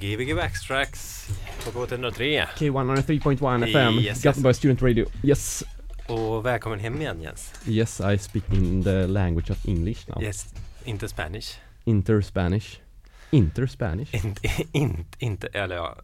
Gbg 0.00 0.36
Backstracks 0.36 1.28
på 1.64 1.70
K103 1.86 2.46
K103.1 2.56 3.64
FM, 3.68 3.94
Yes, 3.94 4.04
yes. 4.06 4.22
Gothenburg 4.22 4.56
Student 4.56 4.82
Radio. 4.82 5.06
Yes, 5.22 5.64
och 6.08 6.46
välkommen 6.46 6.78
hem 6.80 7.00
igen 7.00 7.22
Jens. 7.22 7.52
yes, 7.66 8.00
I 8.00 8.18
speak 8.18 8.52
in 8.52 8.84
the 8.84 9.06
language 9.06 9.50
of 9.50 9.68
English 9.68 10.08
now. 10.08 10.22
Yes, 10.22 10.54
inte 10.84 11.08
Spanish. 11.08 11.58
Inter 11.84 12.20
Spanish. 12.20 12.80
Inter 13.30 13.66
Spanish. 13.66 14.14
Inte, 14.14 14.48
inte, 14.72 15.24
inte, 15.24 15.46
eller 15.46 15.76
ja. 15.76 15.96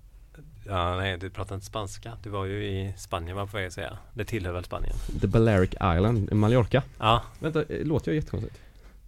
Ja, 0.68 0.96
nej, 0.96 1.18
du 1.18 1.30
pratar 1.30 1.54
inte 1.54 1.66
spanska. 1.66 2.12
Du 2.22 2.30
var 2.30 2.44
ju 2.44 2.64
i 2.64 2.92
Spanien 2.96 3.36
var 3.36 3.42
jag 3.42 3.50
på 3.50 3.56
väg 3.56 3.66
att 3.66 3.72
säga. 3.72 3.98
Det 4.14 4.24
tillhör 4.24 4.52
väl 4.52 4.64
Spanien? 4.64 4.96
The 5.20 5.26
Balearic 5.26 5.70
Island, 5.70 6.32
Mallorca. 6.32 6.82
Ja, 6.98 7.22
Vänta, 7.38 7.62
eh, 7.62 7.84
låter 7.84 8.10
jag 8.10 8.16
jättekonstigt? 8.16 8.58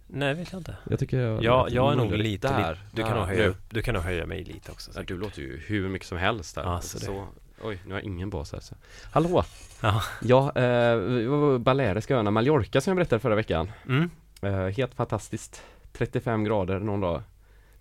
Nej 0.09 0.33
vet 0.33 0.51
jag 0.51 0.59
inte. 0.59 0.75
Jag 0.89 0.99
tycker 0.99 1.19
jag 1.19 1.43
Ja, 1.43 1.67
jag 1.71 1.91
är 1.91 1.95
nog 1.95 2.11
lite, 2.13 2.47
Där, 2.47 2.57
lite 2.69 2.77
du, 2.91 3.03
kan 3.03 3.17
nog 3.17 3.25
höja, 3.25 3.53
du 3.69 3.81
kan 3.81 3.93
nog 3.93 4.03
höja 4.03 4.25
mig 4.25 4.43
lite 4.43 4.71
också. 4.71 4.91
Ja, 4.95 5.03
du 5.03 5.17
låter 5.17 5.41
ju 5.41 5.57
hur 5.65 5.89
mycket 5.89 6.07
som 6.07 6.17
helst 6.17 6.55
där. 6.55 6.63
Ja, 6.63 6.81
så 6.81 6.97
det- 6.99 7.05
så, 7.05 7.27
oj, 7.63 7.79
nu 7.85 7.93
har 7.93 7.99
jag 7.99 8.05
ingen 8.05 8.29
bas 8.29 8.51
här. 8.53 8.59
Så. 8.59 8.75
Hallå! 9.11 9.43
Ja. 9.81 10.01
Ja, 10.21 10.55
eh, 10.55 11.57
Baleariska 11.57 12.15
öarna, 12.15 12.31
Mallorca 12.31 12.81
som 12.81 12.91
jag 12.91 12.95
berättade 12.95 13.19
förra 13.19 13.35
veckan. 13.35 13.71
Mm. 13.87 14.09
Eh, 14.41 14.67
helt 14.67 14.95
fantastiskt. 14.95 15.63
35 15.93 16.43
grader 16.43 16.79
någon 16.79 17.01
dag. 17.01 17.21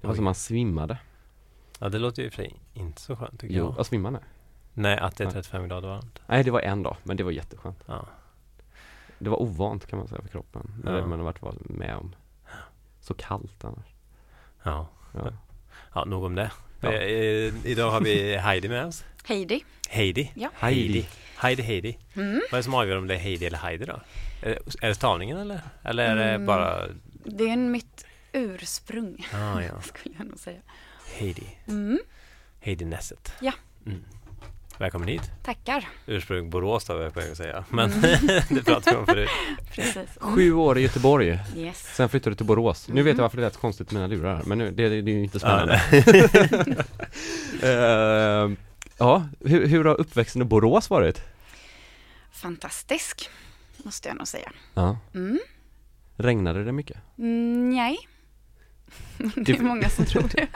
Det 0.00 0.06
var 0.06 0.12
Oj. 0.12 0.16
som 0.16 0.24
man 0.24 0.34
svimmade. 0.34 0.98
ja, 1.78 1.88
det 1.88 1.98
låter 1.98 2.22
ju 2.22 2.30
för 2.30 2.46
inte 2.74 3.00
så 3.00 3.16
skönt 3.16 3.40
tycker 3.40 3.54
Jo, 3.54 3.64
jag. 3.64 3.74
jag 3.78 3.86
svimmade. 3.86 4.18
Nej, 4.74 4.98
att 4.98 5.16
det 5.16 5.24
är 5.24 5.26
Ja. 5.26 5.32
35 5.32 5.68
grader 5.68 5.88
varmt. 5.88 6.20
Nej, 6.26 6.44
det 6.44 6.50
var 6.50 6.60
en 6.60 6.82
dag, 6.82 6.96
men 7.02 7.16
det 7.16 7.22
var 7.24 7.30
jätteskönt. 7.30 7.78
Ja. 7.86 8.06
Det 9.18 9.30
var 9.30 9.42
ovant 9.42 9.86
kan 9.86 9.98
man 9.98 10.08
säga 10.08 10.22
för 10.22 10.28
kroppen. 10.28 10.70
När 10.84 10.98
Ja. 10.98 11.06
man 11.06 11.18
har 11.18 11.26
varit 11.26 11.68
med 11.68 11.96
om. 11.96 12.14
Så 13.00 13.14
kallt 13.14 13.64
annars. 13.64 13.86
Ja. 14.62 14.88
Ja. 15.14 15.32
Ja, 15.94 16.04
nog 16.04 16.24
om 16.24 16.34
det. 16.34 16.50
Ja. 16.80 16.92
Eh, 16.92 17.66
idag 17.66 17.90
har 17.90 18.00
vi 18.00 18.36
Heidi 18.36 18.68
med 18.68 18.86
oss. 18.86 19.04
Heidi. 19.24 19.64
Heidi. 19.88 20.32
Ja. 20.34 20.50
Heidi. 20.54 21.06
Heidi, 21.36 21.62
Heidi. 21.62 21.98
Mm. 22.16 22.34
Vad 22.50 22.52
är 22.52 22.56
det 22.56 22.62
som 22.62 22.74
avgör 22.74 22.96
om 22.98 23.06
det 23.06 23.14
är 23.14 23.18
Heidi 23.18 23.46
eller 23.46 23.58
Heidi 23.58 23.84
då? 23.84 24.00
Är 24.42 24.48
det, 24.48 24.58
är 24.84 24.88
det 24.88 24.94
stavningen 24.94 25.36
eller? 25.38 25.60
Eller 25.82 26.04
är 26.08 26.16
det 26.16 26.24
Mm. 26.24 26.46
bara... 26.46 26.86
Det 27.24 27.50
är 27.50 27.56
mitt 27.56 28.04
ursprung, 28.32 29.26
Ah, 29.34 29.60
ja. 29.60 29.80
skulle 29.82 30.14
jag 30.18 30.26
nog 30.26 30.38
säga. 30.38 30.60
Heidi. 31.18 31.46
Mm. 31.68 31.98
Heidi 32.60 32.84
Nesset. 32.84 33.32
Ja. 33.40 33.52
Mm. 33.86 34.04
Välkommen 34.78 35.08
hit. 35.08 35.22
Tackar. 35.42 35.88
Ursprung 36.06 36.50
Borås 36.50 36.84
då 36.84 36.94
var 36.94 37.02
jag 37.02 37.14
på 37.14 37.20
väg 37.20 37.30
att 37.30 37.36
säga. 37.36 37.64
Men 37.70 37.92
Mm. 37.92 38.02
det 38.48 38.64
pratade 38.64 38.90
vi 38.90 38.96
om 38.96 39.06
förut. 39.06 39.28
Precis. 39.74 39.96
Mm. 39.96 40.34
Sju 40.34 40.52
år 40.52 40.78
i 40.78 40.82
Göteborg. 40.82 41.38
Yes. 41.56 41.94
Sen 41.96 42.08
flyttade 42.08 42.30
du 42.30 42.36
till 42.36 42.46
Borås. 42.46 42.88
Nu 42.88 43.02
vet 43.02 43.06
jag 43.06 43.14
Mhm. 43.14 43.22
varför 43.22 43.36
det 43.36 43.42
lät 43.42 43.54
så 43.54 43.60
konstigt 43.60 43.90
med 43.92 44.02
mina 44.10 44.16
lurar 44.22 44.42
men 44.46 44.58
nu, 44.58 44.70
det, 44.70 44.88
det, 44.88 45.02
det 45.02 45.10
är 45.10 45.14
ju 45.14 45.22
inte 45.24 45.38
Ja, 45.42 45.80
spännande. 45.80 45.82
Eh, 47.62 48.50
ja, 48.98 49.28
hur, 49.40 49.66
hur 49.66 49.84
har 49.84 50.00
uppväxten 50.00 50.42
i 50.42 50.44
Borås 50.44 50.90
varit? 50.90 51.22
Fantastisk, 52.32 53.30
måste 53.76 54.08
jag 54.08 54.16
nog 54.18 54.28
säga. 54.28 54.52
Ja. 54.74 54.98
Mm. 55.14 55.38
Regnade 56.16 56.64
det 56.64 56.72
mycket? 56.72 56.96
Mm, 57.18 57.70
nej. 57.70 57.98
Det 59.36 59.52
är 59.52 59.62
många 59.62 59.88
som 59.88 60.04
tror 60.04 60.22
det. 60.34 60.46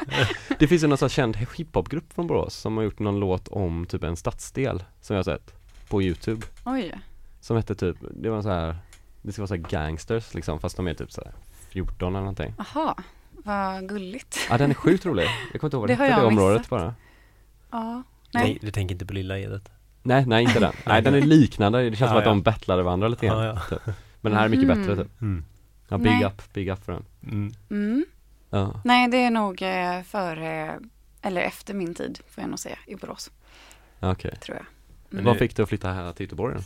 Det 0.59 0.67
finns 0.69 0.83
ju 0.83 0.87
någon 0.87 0.99
sån 0.99 1.09
känd 1.09 1.37
hiphopgrupp 1.37 2.13
från 2.13 2.27
Borås 2.27 2.55
som 2.55 2.77
har 2.77 2.85
gjort 2.85 2.99
någon 2.99 3.21
låt 3.21 3.49
om 3.49 3.87
typ 3.87 4.03
en 4.05 4.17
stadsdel 4.17 4.85
som 5.01 5.17
jag 5.17 5.19
har 5.19 5.25
sett 5.39 5.55
på 5.89 6.03
Youtube. 6.03 6.47
Oj. 6.65 6.95
Som 7.41 7.57
hette 7.57 7.75
typ, 7.75 7.97
det 8.11 8.31
var 8.31 8.43
så 8.43 8.49
här, 8.51 8.77
det 9.23 9.33
ska 9.33 9.43
vara 9.43 9.49
så 9.49 9.55
här 9.55 9.63
gangsters 9.63 10.35
liksom 10.35 10.61
fast 10.61 10.77
de 10.77 10.87
är 10.89 10.95
typ 10.95 11.13
så 11.13 11.21
här 11.25 11.33
14 11.69 12.09
eller 12.13 12.21
någonting. 12.21 12.55
Jaha, 12.59 12.95
vad 13.31 13.89
gulligt. 13.89 14.39
Ja 14.51 14.59
den 14.59 14.71
är 14.71 14.75
sjukt 14.75 15.07
rolig. 15.07 15.27
Jag 15.53 15.61
kommer 15.61 15.69
inte 15.69 15.77
ihåg 15.77 15.81
vad 15.81 15.89
det 15.91 15.95
hette 15.95 16.21
det 16.21 16.27
området 16.27 16.59
missat. 16.59 16.71
bara. 16.71 16.95
Ja. 17.71 18.03
Nej. 18.35 18.45
Nej. 18.45 18.59
Du 18.63 18.71
tänker 18.71 18.95
inte 18.95 19.07
på 19.07 19.13
Lilla 19.13 19.39
Edet? 19.39 19.69
Nej, 20.03 20.27
nej 20.27 20.45
inte 20.45 20.61
den. 20.61 20.73
Nej 20.87 21.03
den 21.03 21.15
är 21.15 21.21
liknande, 21.21 21.91
det 21.91 21.97
känns 21.97 21.99
som 21.99 22.17
Ja, 22.17 22.19
att 22.19 22.25
ja. 22.27 22.31
de 22.31 22.43
battlade 22.43 22.83
varandra 22.83 23.09
lite 23.09 23.27
grann. 23.27 23.45
Ja, 23.45 23.59
ja. 23.71 23.77
Typ. 23.77 23.87
Men 24.21 24.33
den 24.33 24.39
här 24.39 24.45
är 24.45 24.49
mycket 24.49 24.67
Mhm. 24.69 24.81
bättre 24.81 24.97
typ. 25.05 25.21
Mm. 25.23 25.45
Ja, 25.89 25.99
big 25.99 26.13
Nej. 26.13 26.25
up, 26.25 26.53
big 26.53 26.69
up 26.69 26.85
för 26.85 26.93
den. 26.93 27.05
Mm. 27.71 28.05
Mm. 28.53 28.65
Ja. 28.75 28.81
Nej, 28.85 29.09
det 29.09 29.17
är 29.17 29.31
nog 29.31 29.63
eh, 29.63 30.03
före, 30.03 30.81
eller 31.23 31.41
efter 31.41 31.75
min 31.75 31.95
tid, 31.95 32.21
får 32.29 32.43
jag 32.43 32.51
nog 32.51 32.59
säga, 32.59 32.79
i 32.87 32.95
Borås, 32.97 33.31
Okej. 34.01 34.37
tror 34.37 34.57
jag. 34.57 34.67
Mm. 35.13 35.25
Vad 35.25 35.39
fick 35.39 35.57
du 35.57 35.63
att 35.63 35.69
flytta 35.69 35.93
här 35.93 36.13
till 36.13 36.25
Göteborg? 36.27 36.57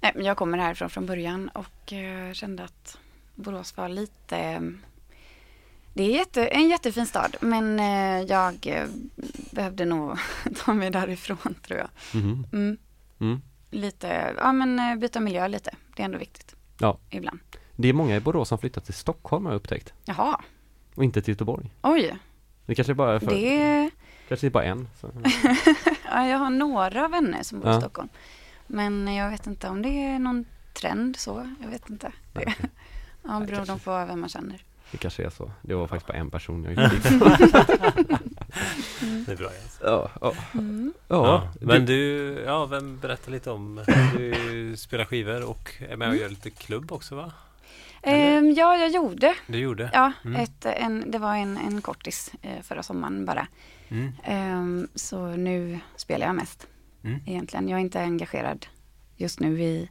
Nej, 0.00 0.12
men 0.14 0.24
jag 0.24 0.36
kommer 0.36 0.58
härifrån 0.58 0.90
från 0.90 1.06
början 1.06 1.48
och 1.48 1.92
eh, 1.92 2.32
kände 2.32 2.64
att 2.64 2.98
Borås 3.34 3.76
var 3.76 3.88
lite... 3.88 4.38
eh, 4.38 4.60
Det 5.94 6.02
är 6.02 6.10
jätte, 6.18 6.46
en 6.46 6.68
jättefin 6.68 7.06
stad, 7.06 7.36
men 7.40 7.80
eh, 7.80 8.20
jag 8.30 8.66
eh, 8.66 8.86
behövde 9.50 9.84
nog 9.84 10.18
ta 10.64 10.72
mig 10.74 10.90
därifrån 10.90 11.54
tror 11.66 11.78
jag. 11.78 11.88
Mhm. 12.22 12.46
Mm, 12.52 12.76
Mm. 13.18 13.40
lite, 13.70 14.34
ja 14.38 14.52
men 14.52 14.78
eh, 14.78 14.96
byta 14.96 15.20
miljö 15.20 15.48
lite. 15.48 15.70
Det 15.96 16.02
är 16.02 16.04
ändå 16.04 16.18
viktigt. 16.18 16.54
Ja. 16.78 16.98
Ibland. 17.10 17.38
Det 17.76 17.88
är 17.88 17.92
många 17.92 18.16
i 18.16 18.20
Borås 18.20 18.48
som 18.48 18.58
flyttat 18.58 18.84
till 18.84 18.94
Stockholm 18.94 19.44
har 19.44 19.52
jag 19.52 19.56
upptäckt. 19.56 19.92
Jaha, 20.04 20.40
Och 20.94 21.04
inte 21.04 21.22
till 21.22 21.32
Göteborg. 21.32 21.70
oj. 21.82 22.16
Det 22.66 22.74
kanske 22.74 22.94
bara 22.94 23.14
är 23.14 23.18
för, 23.18 23.26
Det, 23.26 23.90
kanske 24.28 24.46
är 24.46 24.50
bara 24.50 24.64
en. 24.64 24.88
Så. 25.00 25.10
ja, 26.10 26.26
jag 26.26 26.38
har 26.38 26.50
några 26.50 27.08
vänner 27.08 27.42
som 27.42 27.60
bor 27.60 27.70
Ja. 27.70 27.76
i 27.78 27.80
Stockholm. 27.80 28.08
Men 28.66 29.14
jag 29.14 29.30
vet 29.30 29.46
inte 29.46 29.68
om 29.68 29.82
det 29.82 29.88
är 29.88 30.18
någon 30.18 30.44
trend 30.72 31.16
så. 31.16 31.50
Jag 31.62 31.68
vet 31.68 31.90
inte. 31.90 32.12
Nej, 32.32 32.44
Det, 32.58 32.68
ja, 33.22 33.40
beror 33.40 33.56
kanske. 33.56 33.72
de 33.72 33.78
på 33.80 33.90
vem 34.06 34.20
man 34.20 34.28
känner. 34.28 34.64
Det 34.90 34.98
kanske 34.98 35.24
är 35.24 35.30
så. 35.30 35.50
Det 35.62 35.74
var 35.74 35.86
faktiskt 35.86 36.06
bara 36.06 36.18
en 36.18 36.30
person 36.30 36.64
jag 36.64 36.72
gick 36.92 36.92
dit. 36.92 37.02
Det 39.26 39.32
är 39.32 39.36
bra 39.36 39.52
Jens. 39.52 39.80
ja, 39.82 40.10
ja. 40.20 40.34
Mm. 40.54 40.92
ja. 41.08 41.26
Ja, 41.26 41.48
men 41.66 41.86
du, 41.86 41.94
ja 42.46 42.66
vem 42.66 42.98
berättar 42.98 43.32
lite 43.32 43.50
om, 43.50 43.84
du 44.16 44.74
spelar 44.76 45.04
skivor 45.04 45.44
och 45.50 45.74
är 45.88 45.96
med 45.96 46.08
och 46.08 46.16
gör 46.16 46.28
lite 46.28 46.50
klubb 46.50 46.92
också 46.92 47.14
va? 47.14 47.32
Ehm, 48.04 48.50
ja, 48.52 48.76
jag 48.76 48.90
gjorde. 48.90 49.34
Du 49.46 49.58
gjorde? 49.58 49.90
Ja, 49.92 50.12
Mm. 50.24 50.40
ett, 50.40 50.64
en, 50.66 51.10
det 51.10 51.18
var 51.18 51.36
en, 51.36 51.56
en 51.56 51.80
kortis 51.82 52.32
eh, 52.42 52.62
förra 52.62 52.82
sommaren 52.82 53.24
bara. 53.24 53.46
Mm. 53.88 54.12
Ehm, 54.24 54.88
så 54.94 55.26
nu 55.28 55.78
spelar 55.96 56.26
jag 56.26 56.36
mest 56.36 56.66
Mm. 57.04 57.20
egentligen. 57.26 57.68
Jag 57.68 57.76
är 57.76 57.80
inte 57.80 58.00
engagerad 58.00 58.66
just 59.16 59.40
nu 59.40 59.62
i, 59.62 59.88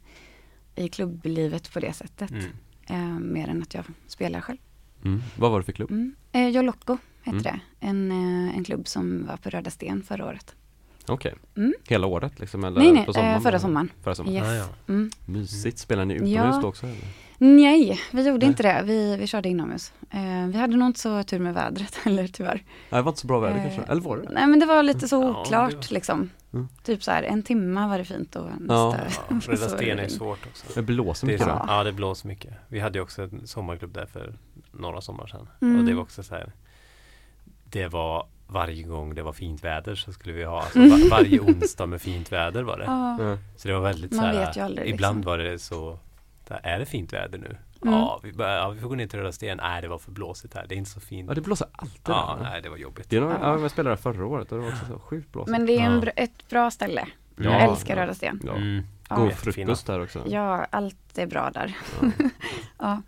i 0.75 0.89
klubblivet 0.89 1.73
på 1.73 1.79
det 1.79 1.93
sättet. 1.93 2.31
Mm. 2.31 2.43
Ehm, 2.87 3.33
mer 3.33 3.47
än 3.47 3.61
att 3.61 3.73
jag 3.73 3.85
spelar 4.07 4.41
själv. 4.41 4.57
Mm. 5.05 5.21
Vad 5.37 5.51
var 5.51 5.59
det 5.59 5.65
för 5.65 5.71
klubb? 5.71 5.91
Mm. 5.91 6.15
Eh, 6.31 6.47
Jolocco 6.49 6.97
hette 7.23 7.37
Mm. 7.37 7.43
det. 7.43 7.59
En, 7.87 8.11
eh, 8.11 8.57
en 8.57 8.63
klubb 8.63 8.87
som 8.87 9.25
var 9.25 9.37
på 9.37 9.49
Röda 9.49 9.69
Sten 9.71 10.03
förra 10.03 10.25
året. 10.25 10.55
Okej. 11.07 11.35
Mm. 11.57 11.73
Hela 11.87 12.07
året 12.07 12.39
liksom? 12.39 12.63
Eller 12.63 12.79
nej, 12.81 12.91
nej, 12.91 13.05
på 13.05 13.13
sommaren? 13.13 13.33
eh, 13.35 13.41
förra 13.41 13.59
sommaren. 13.59 13.91
Förra 14.03 14.15
sommaren. 14.15 14.35
Yes. 14.37 14.47
Ah, 14.47 14.53
ja. 14.53 14.67
Mm. 14.93 15.09
Mysigt. 15.25 15.77
Spelar 15.79 16.05
ni 16.05 16.13
utomhus 16.13 16.35
Ja. 16.35 16.59
då 16.61 16.67
också? 16.67 16.85
Eller? 16.85 16.97
Nej, 17.43 17.99
vi 18.11 18.27
gjorde 18.27 18.39
Nej. 18.39 18.47
inte 18.47 18.63
det. 18.63 18.81
Vi, 18.85 19.15
vi 19.17 19.27
körde 19.27 19.49
inomhus. 19.49 19.93
Eh, 20.11 20.47
vi 20.47 20.57
hade 20.57 20.75
nog 20.77 20.87
inte 20.89 20.99
så 20.99 21.23
tur 21.23 21.39
med 21.39 21.53
vädret 21.53 21.95
heller 22.03 22.27
tyvärr. 22.27 22.53
Nej, 22.55 22.63
det 22.89 23.01
var 23.01 23.11
inte 23.11 23.21
så 23.21 23.27
bra 23.27 23.39
väder 23.39 23.55
Eh, 23.57 23.63
kanske? 23.63 23.91
Eller 23.91 24.01
var 24.01 24.17
det? 24.17 24.29
Nej 24.29 24.47
men 24.47 24.59
det 24.59 24.65
var 24.65 24.83
lite 24.83 25.07
så 25.07 25.15
Ja, 25.21 25.41
oklart 25.41 25.69
det 25.71 25.75
var- 25.75 25.93
liksom. 25.93 26.29
Mm. 26.53 26.67
Typ 26.83 27.03
så 27.03 27.11
här 27.11 27.23
en 27.23 27.43
timma 27.43 27.87
var 27.87 27.97
det 27.97 28.05
fint 28.05 28.35
och 28.35 28.45
Ja. 28.45 28.53
nästa. 28.59 28.73
Ja, 29.29 29.35
Röda 29.47 29.57
så 29.57 29.69
var 29.69 29.77
Sten 29.77 29.97
det 29.97 30.03
är 30.03 30.07
svårt 30.09 30.45
också. 30.47 30.65
Det 30.75 30.81
blåser 30.81 31.27
Det 31.27 31.33
är 31.33 31.33
mycket 31.33 31.47
så, 31.47 31.53
då? 31.53 31.65
ja, 31.67 31.83
det 31.83 31.91
blåser 31.93 32.27
mycket. 32.27 32.53
Vi 32.67 32.79
hade 32.79 32.97
ju 32.97 33.03
också 33.03 33.21
en 33.21 33.47
sommarklubb 33.47 33.93
där 33.93 34.05
för 34.05 34.33
några 34.71 35.01
sommar 35.01 35.27
sedan. 35.27 35.47
Mm. 35.61 35.79
Och 35.79 35.85
det 35.85 35.93
var 35.93 36.01
också 36.01 36.23
så 36.23 36.35
här. 36.35 36.51
Det 37.69 37.87
var 37.87 38.27
varje 38.47 38.83
gång 38.83 39.15
det 39.15 39.21
var 39.23 39.33
fint 39.33 39.63
väder 39.63 39.95
så 39.95 40.13
skulle 40.13 40.33
vi 40.33 40.43
ha, 40.43 40.61
alltså, 40.61 40.79
Mm. 40.79 40.91
var, 40.91 41.09
varje 41.09 41.39
onsdag 41.39 41.85
med 41.85 42.01
fint 42.01 42.31
väder 42.31 42.63
var 42.63 42.77
det. 42.77 42.83
Ja. 42.85 43.17
Ja. 43.23 43.37
Så 43.57 43.67
det 43.67 43.73
var 43.73 43.81
väldigt 43.81 44.11
Man 44.11 44.19
så 44.19 44.25
här, 44.25 44.45
vet 44.45 44.57
ju 44.57 44.61
aldrig, 44.61 44.89
ibland 44.89 45.17
liksom. 45.17 45.31
var 45.31 45.37
det 45.37 45.59
så, 45.59 45.99
är 46.51 46.79
det 46.79 46.85
fint 46.85 47.13
väder 47.13 47.37
nu? 47.39 47.57
Mm. 47.81 47.93
Ja, 47.93 48.19
vi, 48.23 48.33
bara, 48.33 48.55
ja, 48.55 48.69
vi 48.69 48.79
får 48.81 48.89
gå 48.89 48.95
ner 48.95 49.07
till 49.07 49.19
Röda 49.19 49.31
Sten. 49.31 49.57
Nej, 49.57 49.81
det 49.81 49.87
var 49.87 49.97
för 49.97 50.11
blåsigt 50.11 50.53
här. 50.53 50.65
Det 50.69 50.75
är 50.75 50.77
inte 50.77 50.89
så 50.89 50.99
fint. 50.99 51.27
Ja, 51.29 51.33
det 51.35 51.41
blåser 51.41 51.67
alltid 51.71 52.01
Ja, 52.07 52.35
där. 52.39 52.49
nej, 52.49 52.61
det 52.61 52.69
var 52.69 52.77
jobbigt. 52.77 53.09
Det 53.09 53.17
är 53.17 53.21
nog, 53.21 53.31
Ja. 53.31 53.37
ja, 53.41 53.59
jag 53.59 53.71
spelade 53.71 53.95
där 53.95 54.01
förra 54.01 54.25
året 54.25 54.51
och 54.51 54.57
det 54.57 54.63
var 54.63 54.71
också 54.71 54.85
så 54.85 54.99
sjukt 54.99 55.31
blåsigt. 55.31 55.51
Men 55.51 55.65
det 55.65 55.73
är 55.73 55.81
en, 55.81 56.03
Ja. 56.05 56.11
ett 56.15 56.49
bra 56.49 56.71
ställe. 56.71 57.07
Ja, 57.35 57.43
jag 57.43 57.61
älskar 57.63 57.95
ja. 57.97 58.01
Röda 58.03 58.13
Sten. 58.13 58.41
Ja. 58.45 58.55
Mm. 58.55 58.83
God 59.09 59.33
frukost 59.33 59.87
där 59.87 60.03
också. 60.03 60.23
Ja, 60.27 60.65
allt 60.69 61.17
är 61.17 61.27
bra 61.27 61.51
där. 61.53 61.77
Ja. 62.01 62.07
Ja. 62.79 63.01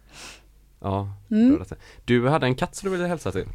Ja, 0.79 1.09
Mm. 1.31 1.53
röda 1.53 1.65
sten. 1.65 1.77
Du 2.05 2.27
hade 2.29 2.45
en 2.45 2.55
katt 2.55 2.75
som 2.75 2.89
du 2.91 2.97
ville 2.97 3.07
hälsa 3.07 3.31
till. 3.31 3.45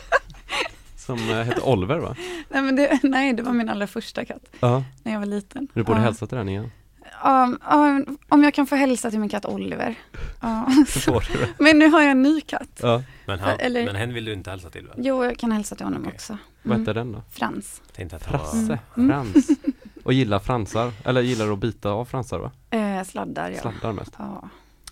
som 0.96 1.18
eh, 1.30 1.36
hette 1.42 1.60
Oliver 1.60 1.98
va? 1.98 2.16
Nej, 2.48 2.62
men 2.62 2.76
det, 2.76 3.00
nej, 3.02 3.32
det 3.32 3.42
var 3.42 3.52
min 3.52 3.68
allra 3.68 3.86
första 3.86 4.24
katt 4.24 4.42
när 4.60 5.12
jag 5.12 5.18
var 5.18 5.26
liten. 5.26 5.68
Du 5.74 5.82
borde 5.82 5.98
ja. 5.98 6.04
hälsa 6.04 6.26
till 6.26 6.38
den 6.38 6.48
igen. 6.48 6.70
Ja, 7.22 7.52
ja, 7.68 8.00
om 8.28 8.44
jag 8.44 8.54
kan 8.54 8.66
få 8.66 8.76
hälsa 8.76 9.10
till 9.10 9.20
min 9.20 9.28
katt 9.28 9.44
Oliver. 9.46 9.94
Så 10.86 11.20
du 11.32 11.38
det. 11.38 11.48
Men 11.58 11.78
nu 11.78 11.88
har 11.88 12.00
jag 12.02 12.10
en 12.10 12.22
ny 12.22 12.40
katt. 12.40 12.80
Ja. 12.82 13.02
Men, 13.26 13.38
han, 13.38 13.58
Eller- 13.60 13.84
men 13.84 13.96
hen 13.96 14.14
vill 14.14 14.24
du 14.24 14.32
inte 14.32 14.50
hälsa 14.50 14.70
till 14.70 14.86
va? 14.86 14.94
Jo, 14.96 15.24
jag 15.24 15.38
kan 15.38 15.52
hälsa 15.52 15.74
till 15.74 15.86
honom 15.86 16.02
Okej. 16.02 16.12
också. 16.14 16.38
Vad 16.62 16.74
Mm. 16.76 16.80
hette 16.86 16.92
den 17.00 17.12
då? 17.12 17.22
Frans. 17.30 17.82
Han 17.98 18.08
var... 18.08 18.18
Frasse, 18.18 18.78
Mm. 18.96 19.08
Frans. 19.10 19.48
Och 20.04 20.12
gillar 20.12 20.38
fransar, 20.38 20.92
eller 21.04 21.20
gillar 21.20 21.52
att 21.52 21.58
bita 21.58 21.90
av 21.90 22.04
fransar 22.04 22.38
va? 22.38 22.50
Eh, 22.70 23.04
sladdar, 23.04 23.50
ja. 23.50 23.60
Sladdar 23.60 23.92
mest. 23.92 24.12
ja. 24.18 24.48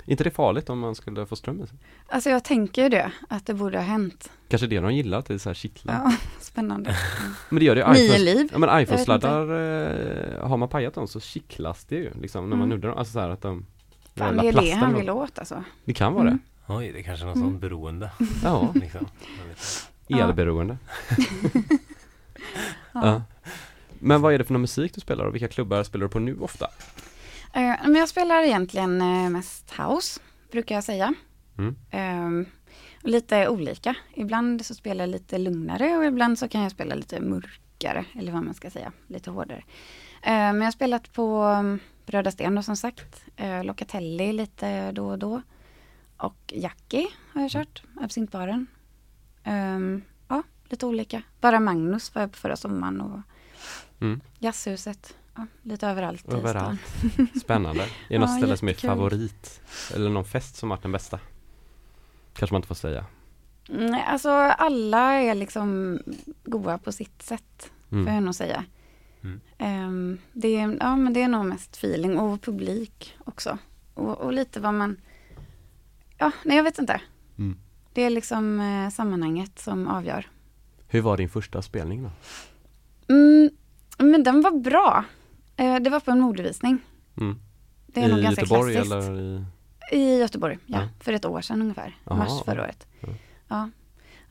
Inte 0.08 0.24
det 0.24 0.30
farligt 0.30 0.70
om 0.70 0.78
man 0.78 0.94
skulle 0.94 1.26
få 1.26 1.36
ström 1.36 1.62
i 1.62 1.66
sig? 1.66 1.78
Alltså 2.08 2.30
jag 2.30 2.44
tänker 2.44 2.82
ju 2.82 2.88
det, 2.88 3.12
att 3.28 3.46
det 3.46 3.54
borde 3.54 3.78
ha 3.78 3.84
hänt. 3.84 4.30
Kanske 4.48 4.66
det 4.66 4.80
de 4.80 4.94
gillar, 4.94 5.18
att 5.18 5.26
det 5.26 5.34
är 5.34 5.38
så 5.38 5.48
här 5.48 5.54
kittlar. 5.54 5.94
Ja, 6.04 6.12
spännande. 6.40 6.96
Men 7.48 7.58
det 7.58 7.64
gör 7.64 7.74
det 7.74 7.80
ju 7.80 7.86
Nio 7.92 8.04
iPhones, 8.04 8.20
liv. 8.34 8.48
ja 8.52 8.58
men 8.58 8.80
iPhone-sladdar, 8.82 9.42
eh, 9.42 10.48
har 10.48 10.56
man 10.56 10.68
pajat 10.68 10.94
dem 10.94 11.08
så 11.08 11.20
kittlas 11.20 11.84
det 11.84 11.96
ju 11.96 12.10
liksom 12.20 12.50
när 12.50 12.56
man 12.56 12.66
Mm. 12.66 12.68
nuddar 12.76 12.88
dem. 12.88 12.98
Alltså 12.98 13.12
så 13.12 13.20
här 13.20 13.28
att 13.30 13.42
de 13.42 13.66
Fan, 14.16 14.36
det 14.36 14.48
är 14.48 14.52
det 14.52 14.70
han 14.70 14.94
vill 14.94 15.10
åt 15.10 15.38
alltså. 15.38 15.64
Det 15.84 15.92
kan 15.94 16.12
vara 16.14 16.26
Mm. 16.28 16.38
Oj, 16.66 16.90
det 16.92 16.98
är 16.98 17.02
kanske 17.02 17.24
är 17.24 17.26
något 17.26 17.36
Mm. 17.36 17.48
sånt 17.48 17.60
beroende. 17.60 18.10
det. 18.18 18.24
Ja, 18.44 18.72
Liksom. 18.74 19.06
Elberoende. 20.08 20.76
Ja. 22.92 23.22
Men 23.98 24.20
vad 24.20 24.34
är 24.34 24.38
det 24.38 24.44
för 24.44 24.52
någon 24.52 24.60
musik 24.60 24.94
du 24.94 25.00
spelar 25.00 25.24
och 25.24 25.34
vilka 25.34 25.48
klubbar 25.48 25.82
spelar 25.82 26.02
du 26.06 26.08
på 26.08 26.18
nu 26.18 26.36
ofta? 26.40 26.66
Eh, 27.58 27.76
men 27.82 27.94
jag 27.94 28.08
spelar 28.08 28.42
egentligen 28.42 29.00
eh, 29.00 29.30
mest 29.30 29.70
house, 29.70 30.20
brukar 30.50 30.74
jag 30.74 30.84
säga. 30.84 31.14
Mm. 31.58 31.76
Ehm, 31.90 32.46
lite 33.00 33.48
olika. 33.48 33.94
Ibland 34.14 34.66
så 34.66 34.74
spelar 34.74 35.04
jag 35.04 35.10
lite 35.10 35.38
lugnare 35.38 35.96
och 35.96 36.04
ibland 36.04 36.38
så 36.38 36.48
kan 36.48 36.62
jag 36.62 36.70
spela 36.72 36.94
lite 36.94 37.20
mörkare, 37.20 38.04
eller 38.14 38.32
vad 38.32 38.44
man 38.44 38.54
ska 38.54 38.70
säga, 38.70 38.92
lite 39.06 39.30
hårdare. 39.30 39.64
Eh, 40.22 40.32
men 40.32 40.56
jag 40.56 40.64
har 40.64 40.70
spelat 40.70 41.12
på 41.12 41.42
um, 41.42 41.78
Röda 42.06 42.30
Sten 42.30 42.54
då 42.54 42.62
som 42.62 42.76
sagt, 42.76 43.24
uh, 43.40 43.64
Locatelli 43.64 44.32
lite 44.32 44.92
då 44.92 45.08
och 45.08 45.18
då. 45.18 45.42
Och 46.16 46.52
Jackie 46.56 47.06
har 47.32 47.42
jag 47.42 47.50
kört, 47.50 47.82
absintbaren. 48.00 48.66
Ehm, 49.44 50.02
ja, 50.28 50.42
lite 50.68 50.86
olika. 50.86 51.22
Bara 51.40 51.60
Magnus 51.60 52.14
var 52.14 52.22
jag 52.22 52.32
på 52.32 52.38
förra 52.38 52.56
sommaren 52.56 53.00
och 53.00 53.20
Mm. 54.00 54.20
Jazzhuset. 54.38 55.16
Lite 55.62 55.86
överallt. 55.86 56.28
Överallt. 56.28 56.80
Spännande. 57.40 57.82
Är 57.82 57.88
det 58.08 58.18
något 58.18 58.30
Ja, 58.30 58.36
ställe 58.36 58.56
som 58.56 58.68
är 58.68 58.74
favorit? 58.74 59.60
Eller 59.94 60.10
någon 60.10 60.24
fest 60.24 60.56
som 60.56 60.68
varit 60.68 60.82
den 60.82 60.92
bästa? 60.92 61.20
Kanske 62.34 62.54
man 62.54 62.58
inte 62.58 62.68
får 62.68 62.74
säga. 62.74 63.04
Nej, 63.68 64.04
alltså 64.08 64.30
alla 64.30 65.12
är 65.12 65.34
liksom 65.34 65.98
goa 66.44 66.78
på 66.78 66.92
sitt 66.92 67.22
sätt, 67.22 67.70
får 67.88 67.96
Mm. 67.96 68.14
jag 68.14 68.22
nog 68.22 68.34
säga. 68.34 68.64
Mm. 69.22 69.40
Ehm, 69.58 70.18
det, 70.32 70.56
är, 70.56 70.76
ja, 70.80 70.96
men 70.96 71.12
det 71.12 71.22
är 71.22 71.28
nog 71.28 71.46
mest 71.46 71.76
feeling 71.76 72.18
och 72.18 72.42
publik 72.42 73.16
också. 73.24 73.58
Och, 73.94 74.18
och 74.18 74.32
lite 74.32 74.60
vad 74.60 74.74
man... 74.74 74.96
Ja, 76.18 76.30
nej 76.44 76.56
jag 76.56 76.64
vet 76.64 76.78
inte. 76.78 77.00
Mm. 77.38 77.58
Det 77.92 78.02
är 78.02 78.10
liksom 78.10 78.60
eh, 78.60 78.90
sammanhanget 78.90 79.58
som 79.58 79.88
avgör. 79.88 80.26
Hur 80.88 81.00
var 81.00 81.16
din 81.16 81.28
första 81.28 81.62
spelning 81.62 82.02
då? 82.02 82.10
Mm, 83.14 83.50
men 83.98 84.22
den 84.22 84.42
var 84.42 84.50
bra. 84.50 85.04
Eh, 85.58 85.76
det 85.80 85.90
var 85.90 86.00
på 86.00 86.10
en 86.10 86.20
modevisning. 86.20 86.78
Mm. 87.20 87.38
Det 87.86 88.00
är 88.00 88.08
nog 88.08 88.18
I 88.18 88.22
ganska 88.22 88.42
Göteborg 88.42 88.74
klassiskt. 88.74 89.08
eller 89.08 89.20
i... 89.20 89.44
I 89.92 90.18
Göteborg, 90.18 90.58
ja. 90.66 90.78
Ja. 90.82 90.88
För 91.00 91.12
ett 91.12 91.24
år 91.24 91.40
sedan 91.40 91.62
ungefär. 91.62 91.96
Jaha. 92.04 92.16
Mars 92.16 92.44
förra 92.44 92.62
året. 92.62 92.86
Ja. 93.00 93.08
Ja. 93.48 93.70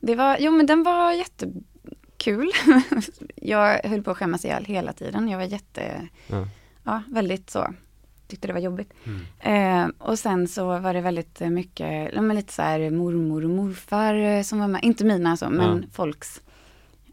Det 0.00 0.14
var, 0.14 0.36
jo 0.40 0.52
men 0.52 0.66
den 0.66 0.82
var 0.82 1.12
jättekul. 1.12 2.50
jag 3.36 3.80
höll 3.84 4.02
på 4.02 4.10
att 4.10 4.16
skämmas 4.16 4.44
ihjäl 4.44 4.64
hela 4.64 4.92
tiden. 4.92 5.28
Jag 5.28 5.38
var 5.38 5.44
jätte, 5.44 6.08
Ja. 6.26 6.46
ja 6.84 7.02
väldigt 7.08 7.50
så, 7.50 7.74
tyckte 8.28 8.46
det 8.46 8.52
var 8.52 8.60
jobbigt. 8.60 8.92
Mm. 9.04 9.20
Eh, 9.40 9.94
och 9.98 10.18
sen 10.18 10.48
så 10.48 10.78
var 10.78 10.94
det 10.94 11.00
väldigt 11.00 11.40
mycket, 11.40 12.14
men 12.14 12.36
lite 12.36 12.52
så 12.52 12.62
här 12.62 12.90
mormor 12.90 13.44
och 13.44 13.50
morfar 13.50 14.14
eh, 14.14 14.42
som 14.42 14.58
var 14.58 14.68
med. 14.68 14.84
Inte 14.84 15.04
mina 15.04 15.30
alltså, 15.30 15.50
men 15.50 15.86
folks, 15.92 16.40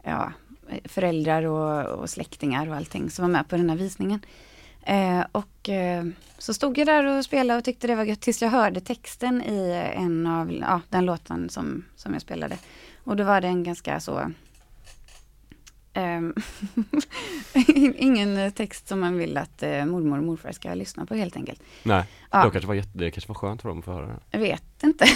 ja, 0.02 0.32
föräldrar 0.84 1.42
och, 1.42 2.00
och 2.00 2.10
släktingar 2.10 2.68
och 2.68 2.76
allting 2.76 3.10
som 3.10 3.22
var 3.22 3.30
med 3.30 3.48
på 3.48 3.56
den 3.56 3.70
här 3.70 3.76
visningen. 3.76 4.20
Eh, 4.82 5.24
och 5.32 5.68
eh, 5.68 6.04
så 6.38 6.54
stod 6.54 6.78
jag 6.78 6.86
där 6.86 7.04
och 7.04 7.24
spelade 7.24 7.58
och 7.58 7.64
tyckte 7.64 7.86
det 7.86 7.94
var 7.94 8.04
gött 8.04 8.20
tills 8.20 8.42
jag 8.42 8.50
hörde 8.50 8.80
texten 8.80 9.42
i 9.42 9.90
en 9.96 10.26
av, 10.26 10.52
ja, 10.52 10.80
den 10.88 11.04
låten 11.04 11.48
som, 11.48 11.84
som 11.96 12.12
jag 12.12 12.22
spelade. 12.22 12.56
Och 13.04 13.16
då 13.16 13.24
var 13.24 13.40
det 13.40 13.48
en 13.48 13.64
ganska 13.64 14.00
så 14.00 14.32
Ingen 17.96 18.52
text 18.52 18.88
som 18.88 19.00
man 19.00 19.18
vill 19.18 19.36
att 19.36 19.62
eh, 19.62 19.84
mormor 19.84 20.18
och 20.18 20.24
morfar 20.24 20.52
ska 20.52 20.74
lyssna 20.74 21.06
på 21.06 21.14
helt 21.14 21.36
enkelt. 21.36 21.62
Nej, 21.82 22.04
Ja. 22.30 22.44
då 22.44 22.50
kanske 22.50 22.68
var 22.68 22.74
jätte, 22.74 22.98
det 22.98 23.10
kanske 23.10 23.28
var 23.28 23.34
skönt 23.34 23.62
för 23.62 23.68
dem 23.68 23.78
att 23.78 23.84
få 23.84 23.92
höra 23.92 24.06
det. 24.06 24.18
Jag 24.30 24.38
vet 24.38 24.82
inte. 24.82 25.06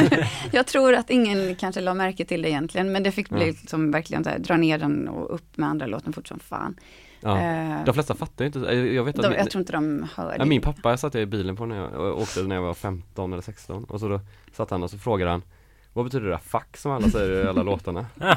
jag 0.52 0.66
tror 0.66 0.94
att 0.94 1.10
ingen 1.10 1.56
kanske 1.56 1.80
la 1.80 1.94
märke 1.94 2.24
till 2.24 2.42
det 2.42 2.50
egentligen, 2.50 2.92
men 2.92 3.02
det 3.02 3.12
fick 3.12 3.28
bli 3.28 3.40
Ja. 3.46 3.46
liksom 3.46 3.90
verkligen 3.90 4.24
så 4.24 4.30
här, 4.30 4.38
dra 4.38 4.56
ner 4.56 4.78
den 4.78 5.08
och 5.08 5.34
upp 5.34 5.56
med 5.56 5.68
andra 5.68 5.86
låten 5.86 6.12
fort 6.12 6.28
som 6.28 6.38
fan. 6.38 6.76
Ja. 7.20 7.40
Eh, 7.40 7.84
De 7.84 7.94
flesta 7.94 8.14
fattar 8.14 8.44
ju 8.44 8.46
inte, 8.46 8.58
jag 8.58 8.94
jag 8.94 9.04
vet 9.04 9.16
att 9.18 9.22
de, 9.22 9.28
min, 9.28 9.38
jag 9.38 9.50
tror 9.50 9.60
inte 9.60 9.72
de 9.72 10.06
hör 10.14 10.32
ja, 10.32 10.38
det. 10.38 10.44
min 10.44 10.60
pappa 10.60 10.96
satt 10.96 11.14
jag 11.14 11.22
i 11.22 11.26
bilen 11.26 11.56
på 11.56 11.66
när 11.66 11.76
jag 11.76 11.94
och 11.94 12.20
åkte 12.22 12.42
när 12.42 12.54
jag 12.56 12.62
var 12.62 12.74
15 12.74 13.32
eller 13.32 13.42
16 13.42 13.84
och 13.84 14.00
så 14.00 14.08
då 14.08 14.20
satt 14.52 14.70
han 14.70 14.82
och 14.82 14.90
så 14.90 14.98
frågade 14.98 15.30
han 15.30 15.42
Vad 15.92 16.04
betyder 16.04 16.24
det 16.24 16.30
där 16.30 16.38
fuck 16.38 16.76
som 16.76 16.92
alla 16.92 17.08
säger 17.08 17.44
i 17.44 17.48
alla 17.48 17.62
låtarna? 17.62 18.06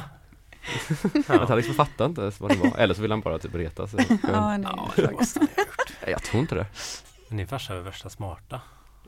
Ja. 1.28 1.40
Att 1.42 1.50
han 1.50 1.58
liksom 1.58 1.75
fattade 1.75 2.10
inte 2.10 2.22
ens 2.22 2.40
vad 2.40 2.52
det 2.52 2.58
var, 2.58 2.78
eller 2.78 2.94
så 2.94 3.02
ville 3.02 3.13
han 3.13 3.22
bara 3.22 3.40
typ 3.40 3.56
reta 3.56 3.88
sig 3.88 4.06
Ja, 4.31 4.58
nej. 4.58 4.69
ja, 4.75 4.92
det 4.96 5.12
måste 5.12 5.40
han 5.40 5.48
ha 5.56 5.63
gjort. 5.63 5.92
Jag 6.08 6.24
tror 6.24 6.42
inte 6.42 6.56
det 6.56 6.66
Men 7.28 7.38
din 7.38 7.48
farsa 7.48 7.75
är 7.75 7.80
värsta 7.80 8.10
smarta. 8.10 8.62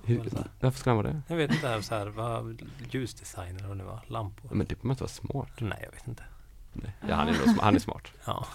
Hur, 0.06 0.24
Varför 0.60 0.80
skulle 0.80 0.96
han 0.96 1.04
vara 1.04 1.08
det? 1.14 1.22
Jag 1.28 1.36
vet 1.36 1.52
inte, 1.52 1.84
så 1.84 1.96
här, 1.96 2.06
vad 2.08 2.62
ljusdesigner 2.92 3.64
och 3.64 3.70
vad 3.70 3.78
det 3.78 3.84
var, 3.84 4.02
lampor. 4.08 4.50
Men 4.56 4.68
det 4.68 4.76
behöver 4.76 4.90
inte 4.90 5.04
vara 5.04 5.10
smart 5.10 5.50
Nej, 5.58 5.80
jag 5.84 5.92
vet 5.92 6.08
inte. 6.08 6.24
Nej. 6.74 6.92
Ja 7.08 7.16
han 7.16 7.28
är, 7.28 7.32
ändå 7.48 7.62
han 7.62 7.76
är 7.76 7.80
smart 7.80 8.08
Ja. 8.26 8.46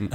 mm. 0.00 0.12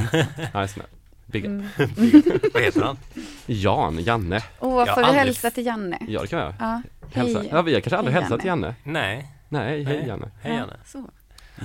Han 0.53 0.63
är 0.63 0.67
snäll 0.67 0.87
Bigga 1.25 1.49
Mm. 1.49 1.67
vad 2.53 2.63
heter 2.63 2.81
han? 2.83 2.97
Jan, 3.45 3.97
Janne 4.03 4.43
Åh, 4.59 4.77
Jag 4.87 4.87
får 4.95 5.01
du 5.01 5.07
aldrig- 5.07 5.25
hälsa 5.25 5.51
till 5.51 5.65
Janne? 5.65 5.99
Ja 6.07 6.21
det 6.21 6.27
kan 6.27 6.39
jag 6.39 6.53
Ja, 6.59 6.81
Hälsa. 7.13 7.39
hej. 7.39 7.49
Ja 7.51 7.61
vi 7.61 7.73
har 7.73 7.81
kanske 7.81 7.97
aldrig 7.97 8.13
Hej, 8.13 8.21
hälsat 8.23 8.39
till 8.39 8.47
Janne 8.47 8.75
Nej. 8.83 9.31
Nej, 9.49 9.83
hej 9.83 9.97
Nej. 9.97 10.07
Janne 10.07 10.31
Hej 10.41 10.53
Janne. 10.55 10.73
Ja, 10.79 10.85
så. 10.85 11.09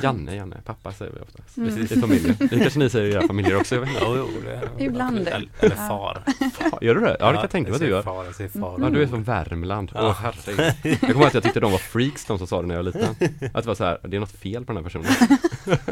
Janne, 0.03 0.37
Janne, 0.37 0.57
pappa 0.65 0.93
säger 0.93 1.13
vi 1.13 1.21
ofta 1.21 1.43
Mm. 1.57 1.83
I 1.83 1.87
familjen, 1.87 2.37
det 2.39 2.59
kanske 2.59 2.79
ni 2.79 2.91
säger 2.91 3.07
i 3.07 3.13
era 3.13 3.27
familjer 3.27 3.57
också, 3.57 3.75
jag 3.75 3.81
vet 3.83 3.91
inte 3.91 4.03
Jo, 4.05 4.17
jo, 4.17 4.29
det 4.45 4.85
Ibland. 4.85 5.19
Eller, 5.19 5.49
eller 5.61 5.77
far. 5.77 6.23
Fan, 6.71 6.79
Gör 6.81 6.95
du 6.95 7.01
det? 7.01 7.17
Ja 7.21 7.27
det 7.27 7.33
kan 7.33 7.41
jag 7.43 7.51
tänka 7.51 7.71
mig 7.71 7.75
att 7.77 7.81
du 7.83 7.89
gör 7.89 8.03
Far, 8.03 8.25
jag 8.25 8.35
säger 8.35 8.51
far. 8.51 8.79
Ja 8.81 8.91
du 8.91 9.03
är 9.03 9.07
från 9.07 9.23
Värmland, 9.23 9.93
åh 9.95 10.01
Ja. 10.03 10.17
herregud 10.23 10.75
Jag 10.83 11.01
kommer 11.01 11.15
ihåg 11.15 11.25
att 11.25 11.35
jag 11.35 11.43
tyckte 11.43 11.61
de 11.61 11.71
var 11.73 11.79
freaks 11.79 12.25
de 12.25 12.39
som 12.39 12.47
sa 12.47 12.61
det 12.63 12.69
när 12.69 12.75
jag 12.75 12.83
var 12.83 12.93
liten 12.93 13.31
Att 13.55 13.63
det 13.65 13.69
var 13.69 13.75
så 13.75 13.85
här, 13.85 13.99
det 14.03 14.17
är 14.17 14.21
något 14.21 14.31
fel 14.33 14.65
på 14.65 14.73
den 14.73 14.85
här 14.85 14.91
personen 14.91 15.07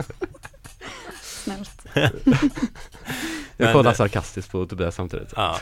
Snällt. 1.22 1.86
Jag 3.56 3.72
kollar 3.72 3.92
sarkastiskt 3.92 4.50
på 4.52 4.66
Tobias 4.66 4.94
samtidigt 4.94 5.32
Ja. 5.36 5.58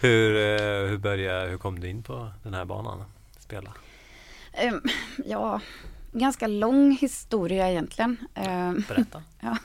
Hur, 0.00 0.36
eh, 0.36 0.88
hur 0.88 0.96
började, 0.98 1.50
hur 1.50 1.58
kom 1.58 1.80
du 1.80 1.88
in 1.88 2.02
på 2.02 2.28
den 2.42 2.54
här 2.54 2.64
banan? 2.64 3.04
Spela? 3.38 3.70
Ehm, 4.52 4.80
ja, 5.26 5.60
ganska 6.18 6.46
lång 6.46 6.90
historia 6.92 7.70
egentligen. 7.70 8.16
Ehm, 8.34 8.84
Berätta. 8.88 9.22
eh, 9.40 9.58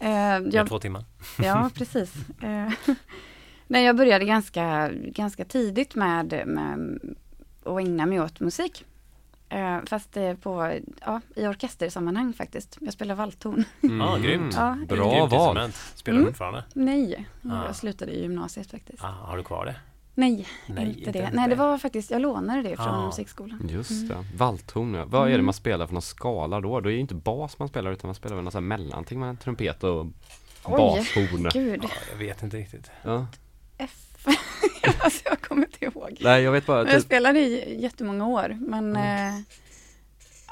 Vi 0.00 0.08
har 0.10 0.50
jag, 0.52 0.68
två 0.68 0.78
timmar. 0.78 1.04
ja, 1.38 1.70
precis. 1.74 2.14
Eh, 2.42 2.72
nej, 3.66 3.84
jag 3.84 3.96
började 3.96 4.24
ganska, 4.24 4.90
ganska 4.92 5.44
tidigt 5.44 5.94
med, 5.94 6.42
med 6.46 6.98
att 7.64 7.80
ägna 7.80 8.06
mig 8.06 8.20
åt 8.20 8.40
musik. 8.40 8.84
Eh, 9.48 9.78
fast 9.86 10.16
eh, 10.16 10.34
på, 10.34 10.78
ja, 11.04 11.20
i 11.36 11.46
orkestersammanhang 11.46 12.32
faktiskt. 12.32 12.78
Jag 12.80 12.92
spelar 12.92 13.14
valthorn. 13.14 13.64
Ja, 13.80 14.16
grymt. 14.22 14.54
Ja, 14.56 14.76
Bra 14.88 15.26
val. 15.26 15.72
Spelar 15.94 16.16
du 16.18 16.22
Mm. 16.22 16.32
fortfarande? 16.32 16.64
Nej, 16.74 17.28
Ah. 17.44 17.64
jag 17.66 17.76
slutade 17.76 18.12
i 18.12 18.22
gymnasiet 18.22 18.70
faktiskt. 18.70 19.04
Ah, 19.04 19.06
har 19.08 19.36
du 19.36 19.42
kvar 19.42 19.64
det? 19.66 19.74
Nej, 20.18 20.48
Nej, 20.66 20.86
inte 20.86 20.98
inte 20.98 21.12
det. 21.12 21.18
ens 21.18 21.34
Nej, 21.34 21.48
det 21.48 21.54
var 21.54 21.78
faktiskt, 21.78 22.10
jag 22.10 22.22
lånade 22.22 22.62
det 22.62 22.76
från 22.76 22.86
Ah. 22.88 23.06
musikskolan. 23.06 23.68
Just 23.72 24.08
det, 24.08 24.24
valthorn 24.36 24.94
ja. 24.94 25.04
Vad 25.04 25.22
är 25.22 25.26
det 25.26 25.34
Mm. 25.34 25.44
man 25.44 25.54
spelar 25.54 25.86
för 25.86 25.94
någon 25.94 26.02
skala 26.02 26.60
då? 26.60 26.68
Då 26.80 26.88
är 26.88 26.92
det 26.92 26.94
ju 26.94 27.00
inte 27.00 27.14
bas 27.14 27.58
man 27.58 27.68
spelar 27.68 27.92
utan 27.92 28.08
man 28.08 28.14
spelar 28.14 28.36
väl 28.36 28.52
här 28.52 28.60
mellanting 28.60 29.20
med 29.20 29.40
trumpet 29.40 29.84
och 29.84 30.00
Oj. 30.04 30.10
bashorn 30.64 31.48
Gud, 31.52 31.80
Ja, 31.84 31.88
jag 32.10 32.18
vet 32.18 32.42
inte 32.42 32.56
riktigt. 32.56 32.90
ja. 33.02 33.26
F. 33.78 34.02
alltså 34.98 35.20
jag 35.24 35.40
kommer 35.40 35.62
inte 35.66 35.84
ihåg. 35.84 36.16
Nej 36.20 36.42
jag 36.42 36.52
vet 36.52 36.66
bara, 36.66 36.76
Men 36.82 36.86
jag 36.92 36.96
typ, 37.00 37.06
spelade 37.06 37.40
i 37.40 37.80
jättemånga 37.82 38.26
år, 38.26 38.56
men 38.60 38.96
eh, 38.96 39.34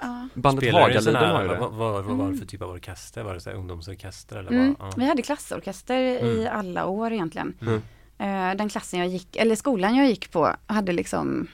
ja. 0.02 0.28
bandet 0.34 0.64
i 0.64 0.70
Hagaliden 0.70 1.14
har 1.14 1.42
ju 1.42 1.48
vad, 1.48 1.56
det 1.56 1.60
vad, 1.60 1.72
vad 1.76 2.04
var 2.04 2.16
det 2.16 2.22
Mm. 2.24 2.38
för 2.38 2.46
typ 2.46 2.62
av 2.62 2.70
orkester? 2.70 3.22
Var 3.22 3.34
det 3.34 3.40
så 3.40 3.50
här 3.50 3.56
ungdomsorkester 3.56 4.36
eller 4.36 4.50
Mm. 4.50 4.76
vad? 4.78 4.98
Vi 4.98 5.04
hade 5.04 5.22
klassorkester 5.22 5.96
i 6.00 6.40
Mm. 6.46 6.58
alla 6.58 6.86
år 6.86 7.12
egentligen. 7.12 7.54
Mm. 7.60 7.82
Eh, 8.18 8.54
den 8.54 8.68
klassen 8.68 9.00
jag 9.00 9.08
gick, 9.08 9.36
eller 9.36 9.54
skolan 9.56 9.96
jag 9.96 10.06
gick 10.06 10.30
på 10.30 10.56
hade 10.66 10.92
liksom 10.92 11.46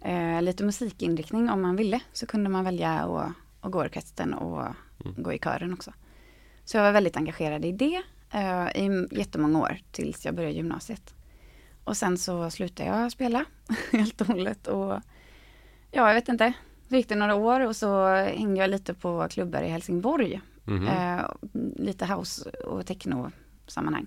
eh, 0.00 0.42
lite 0.42 0.64
musikinriktning 0.64 1.50
om 1.50 1.62
man 1.62 1.76
ville. 1.76 2.00
Så 2.12 2.26
kunde 2.26 2.50
man 2.50 2.64
välja 2.64 2.90
att, 2.92 3.32
att 3.60 3.72
gå 3.72 3.82
i 3.84 3.86
orkestern 3.86 4.34
och 4.34 4.66
Mm. 5.04 5.22
gå 5.22 5.32
i 5.32 5.38
kören 5.38 5.72
också. 5.72 5.92
Så 6.64 6.76
jag 6.76 6.84
var 6.84 6.92
väldigt 6.92 7.16
engagerad 7.16 7.64
i 7.64 7.72
det 7.72 8.02
eh, 8.30 8.66
i 8.66 9.08
jättemånga 9.10 9.58
år 9.60 9.78
tills 9.92 10.24
jag 10.24 10.34
började 10.34 10.54
gymnasiet. 10.54 11.14
Och 11.84 11.96
sen 11.96 12.18
så 12.18 12.50
slutade 12.50 12.88
jag 12.88 13.12
spela 13.12 13.44
helt 13.92 14.20
och 14.20 14.26
hållet 14.26 14.66
och 14.66 14.92
ja, 15.90 16.08
jag 16.08 16.14
vet 16.14 16.28
inte. 16.28 16.52
Så 16.88 16.96
gick 16.96 17.08
det 17.08 17.14
några 17.14 17.34
år 17.34 17.60
och 17.60 17.76
så 17.76 18.06
hängde 18.14 18.60
jag 18.60 18.70
lite 18.70 18.94
på 18.94 19.26
klubbar 19.30 19.62
i 19.62 19.68
Helsingborg. 19.68 20.40
Mhm. 20.64 20.86
Eh, 20.88 21.20
lite 21.76 22.06
house 22.06 22.50
och 22.50 22.86
techno 22.86 23.30
sammanhang. 23.66 24.06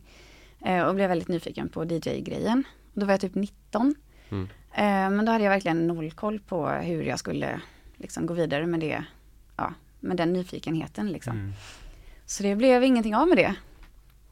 Eh, 0.65 0.83
och 0.83 0.95
blev 0.95 1.09
väldigt 1.09 1.27
nyfiken 1.27 1.69
på 1.69 1.83
DJ-grejen. 1.83 2.63
Då 2.93 3.05
var 3.05 3.13
jag 3.13 3.21
typ 3.21 3.35
19. 3.35 3.95
Mm. 4.29 4.47
Eh, 4.73 5.17
men 5.17 5.25
då 5.25 5.31
hade 5.31 5.43
jag 5.43 5.51
verkligen 5.51 5.87
noll 5.87 6.11
koll 6.11 6.39
på 6.39 6.67
hur 6.67 7.03
jag 7.03 7.19
skulle 7.19 7.61
liksom 7.97 8.25
gå 8.25 8.33
vidare 8.33 8.65
med 8.65 8.79
det, 8.79 9.03
ja, 9.55 9.73
med 9.99 10.17
den 10.17 10.33
nyfikenheten 10.33 11.11
liksom. 11.11 11.33
Mm. 11.33 11.53
Så 12.25 12.43
det 12.43 12.55
blev 12.55 12.83
ingenting 12.83 13.15
av 13.15 13.27
med 13.27 13.37
det. 13.37 13.55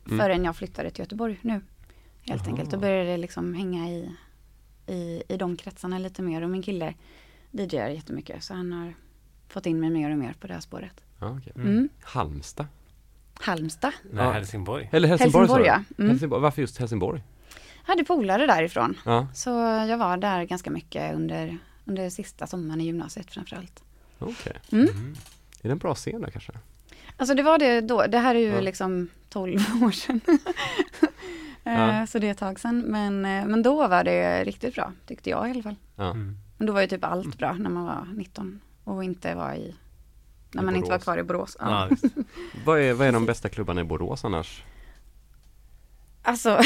Mm. 0.05 0.19
Förrän 0.19 0.43
jag 0.43 0.55
flyttade 0.55 0.89
till 0.89 0.99
Göteborg 0.99 1.39
nu. 1.41 1.51
Helt 1.51 2.41
Jaha. 2.41 2.49
enkelt. 2.49 2.71
Då 2.71 2.77
började 2.77 3.09
det 3.11 3.17
liksom 3.17 3.53
hänga 3.53 3.89
i, 3.89 4.11
i, 4.87 5.23
i 5.27 5.37
de 5.37 5.57
kretsarna 5.57 5.99
lite 5.99 6.21
mer. 6.21 6.41
Och 6.41 6.49
min 6.49 6.61
kille 6.61 6.93
DJar 7.51 7.89
jättemycket. 7.89 8.43
Så 8.43 8.53
han 8.53 8.71
har 8.71 8.93
fått 9.47 9.65
in 9.65 9.79
mig 9.79 9.89
mer 9.89 10.11
och 10.11 10.17
mer 10.17 10.33
på 10.33 10.47
det 10.47 10.53
här 10.53 10.61
spåret. 10.61 11.03
Okej. 11.19 11.53
Mm. 11.55 11.67
Mm. 11.67 11.89
Halmstad? 12.01 12.65
Halmstad. 13.41 13.91
Nej, 14.11 14.25
Ja. 14.25 14.31
Helsingborg. 14.31 14.89
Eller 14.91 15.07
Helsingborg, 15.07 15.41
Helsingborg 15.47 15.65
ja. 15.67 15.83
Mm. 15.97 16.09
Helsingborg. 16.09 16.41
Varför 16.41 16.61
just 16.61 16.77
Helsingborg? 16.77 17.23
Hade 17.83 18.03
polare 18.03 18.45
därifrån. 18.47 18.97
Ja, 19.05 19.27
Så 19.33 19.49
jag 19.89 19.97
var 19.97 20.17
där 20.17 20.43
ganska 20.43 20.69
mycket 20.71 21.15
under, 21.15 21.57
under 21.85 22.09
sista 22.09 22.47
sommaren 22.47 22.81
i 22.81 22.85
gymnasiet 22.85 23.31
framförallt. 23.31 23.83
okej. 24.19 24.53
Mm. 24.71 24.87
Mm. 24.89 25.15
Är 25.61 25.67
det 25.67 25.71
en 25.71 25.77
bra 25.77 25.95
scen 25.95 26.21
där 26.21 26.29
kanske? 26.29 26.53
Alltså 27.17 27.35
det 27.35 27.43
var 27.43 27.57
det 27.57 27.81
då. 27.81 28.05
Det 28.07 28.17
här 28.17 28.35
är 28.35 28.39
ju 28.39 28.53
Ja. 28.53 28.59
liksom 28.61 29.07
12 29.29 29.59
år 29.83 29.91
sedan. 29.91 30.21
Eh, 31.63 31.73
Ja. 31.73 32.07
Så 32.07 32.19
det 32.19 32.27
är 32.27 32.31
ett 32.31 32.37
tag 32.37 32.59
sedan. 32.59 32.79
Men, 32.79 33.25
eh, 33.25 33.45
men 33.45 33.63
då 33.63 33.87
var 33.87 34.03
det 34.03 34.43
riktigt 34.43 34.75
bra, 34.75 34.93
tyckte 35.07 35.29
jag 35.29 35.47
i 35.47 35.51
alla 35.51 35.63
fall. 35.63 35.75
Ja. 35.95 36.11
Mm. 36.11 36.37
Men 36.57 36.67
då 36.67 36.73
var 36.73 36.81
ju 36.81 36.87
typ 36.87 37.03
allt 37.03 37.37
bra 37.37 37.53
när 37.53 37.69
man 37.69 37.85
var 37.85 38.07
19 38.13 38.59
och 38.83 39.03
inte 39.03 39.35
var 39.35 39.53
i 39.53 39.75
när 40.51 40.63
man 40.63 40.75
inte 40.75 40.89
var 40.89 40.99
kvar 40.99 41.17
i 41.17 41.23
Borås. 41.23 41.57
Ja. 41.59 41.89
Ja. 41.89 42.09
Vad 42.65 42.79
är, 42.79 42.93
vad 42.93 43.07
är 43.07 43.11
de 43.11 43.25
bästa 43.25 43.49
klubbarna 43.49 43.81
i 43.81 43.83
Borås 43.83 44.25
annars? 44.25 44.63
Alltså, 46.21 46.49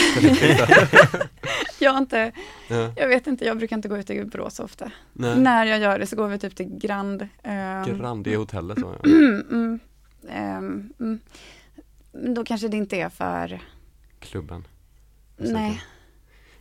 jag 1.79 1.97
inte, 1.97 2.31
Ja. 2.67 2.93
jag 2.95 3.07
vet 3.07 3.27
inte, 3.27 3.45
jag 3.45 3.57
brukar 3.57 3.75
inte 3.75 3.87
gå 3.87 3.97
ut 3.97 4.09
i 4.09 4.25
Borås 4.25 4.55
så 4.55 4.63
ofta. 4.63 4.91
Nej. 5.13 5.39
När 5.39 5.65
jag 5.65 5.79
gör 5.79 5.99
det 5.99 6.07
så 6.07 6.15
går 6.15 6.27
vi 6.27 6.39
typ 6.39 6.55
till 6.55 6.77
Grand. 6.77 7.27
ehm, 7.43 7.97
Grand 7.97 8.27
i 8.27 8.35
hotellet 8.35 8.79
så. 8.79 8.95
Ja. 9.03 9.09
mm, 9.09 9.43
mm, 9.51 9.79
ehm, 10.29 10.93
mm. 10.99 11.19
Men 12.11 12.33
Då 12.33 12.43
kanske 12.43 12.67
det 12.67 12.77
inte 12.77 12.97
är 12.97 13.09
för, 13.09 13.61
Klubben. 14.19 14.67
nej. 15.37 15.81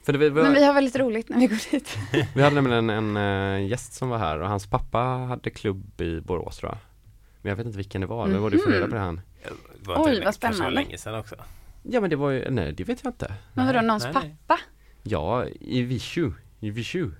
För 0.02 0.12
det, 0.12 0.18
vi, 0.18 0.30
Men 0.30 0.52
vi 0.52 0.58
vi, 0.60 0.64
har 0.66 0.74
väldigt 0.74 0.96
roligt 0.96 1.28
när 1.28 1.38
vi 1.38 1.46
går 1.46 1.70
dit. 1.70 1.98
vi 2.34 2.42
hade 2.42 2.54
nämligen 2.54 2.90
en, 2.90 3.16
en 3.16 3.56
eh, 3.62 3.68
gäst 3.70 3.92
som 3.92 4.08
var 4.08 4.18
här 4.18 4.38
och 4.40 4.48
hans 4.48 4.66
pappa 4.66 4.98
hade 4.98 5.50
klubb 5.50 6.00
i 6.00 6.20
Borås 6.20 6.56
tror 6.56 6.70
jag. 6.72 6.78
Men 7.42 7.50
jag 7.50 7.56
vet 7.56 7.66
inte 7.66 7.76
vilken 7.76 8.00
det 8.00 8.06
var, 8.06 8.28
det 8.28 8.38
var 8.38 8.50
du 8.50 8.58
får 8.58 8.70
reda 8.70 8.86
på 8.88 8.94
det 8.94 9.00
han. 9.00 9.20
Det 9.42 9.86
var 9.88 9.96
inte 9.96 10.08
Oj, 10.10 10.14
länge- 10.14 10.24
vad 10.24 10.34
kanske 10.40 10.46
var 10.48 10.52
spännande. 10.54 10.74
länge 10.80 10.98
sedan 10.98 11.14
också. 11.14 11.34
Ja 11.82 12.00
men 12.00 12.10
det 12.10 12.16
var 12.16 12.30
ju, 12.30 12.50
nej 12.50 12.72
det 12.72 12.84
vet 12.84 13.04
jag 13.04 13.10
inte. 13.10 13.34
Men 13.54 13.66
vadå, 13.66 13.80
någons 13.80 14.04
nej, 14.04 14.12
nej. 14.14 14.36
pappa? 14.46 14.60
Ja, 15.02 15.44
i 15.60 15.82
Vishu. 15.82 16.32
I 16.60 16.70
Vishu. 16.70 17.10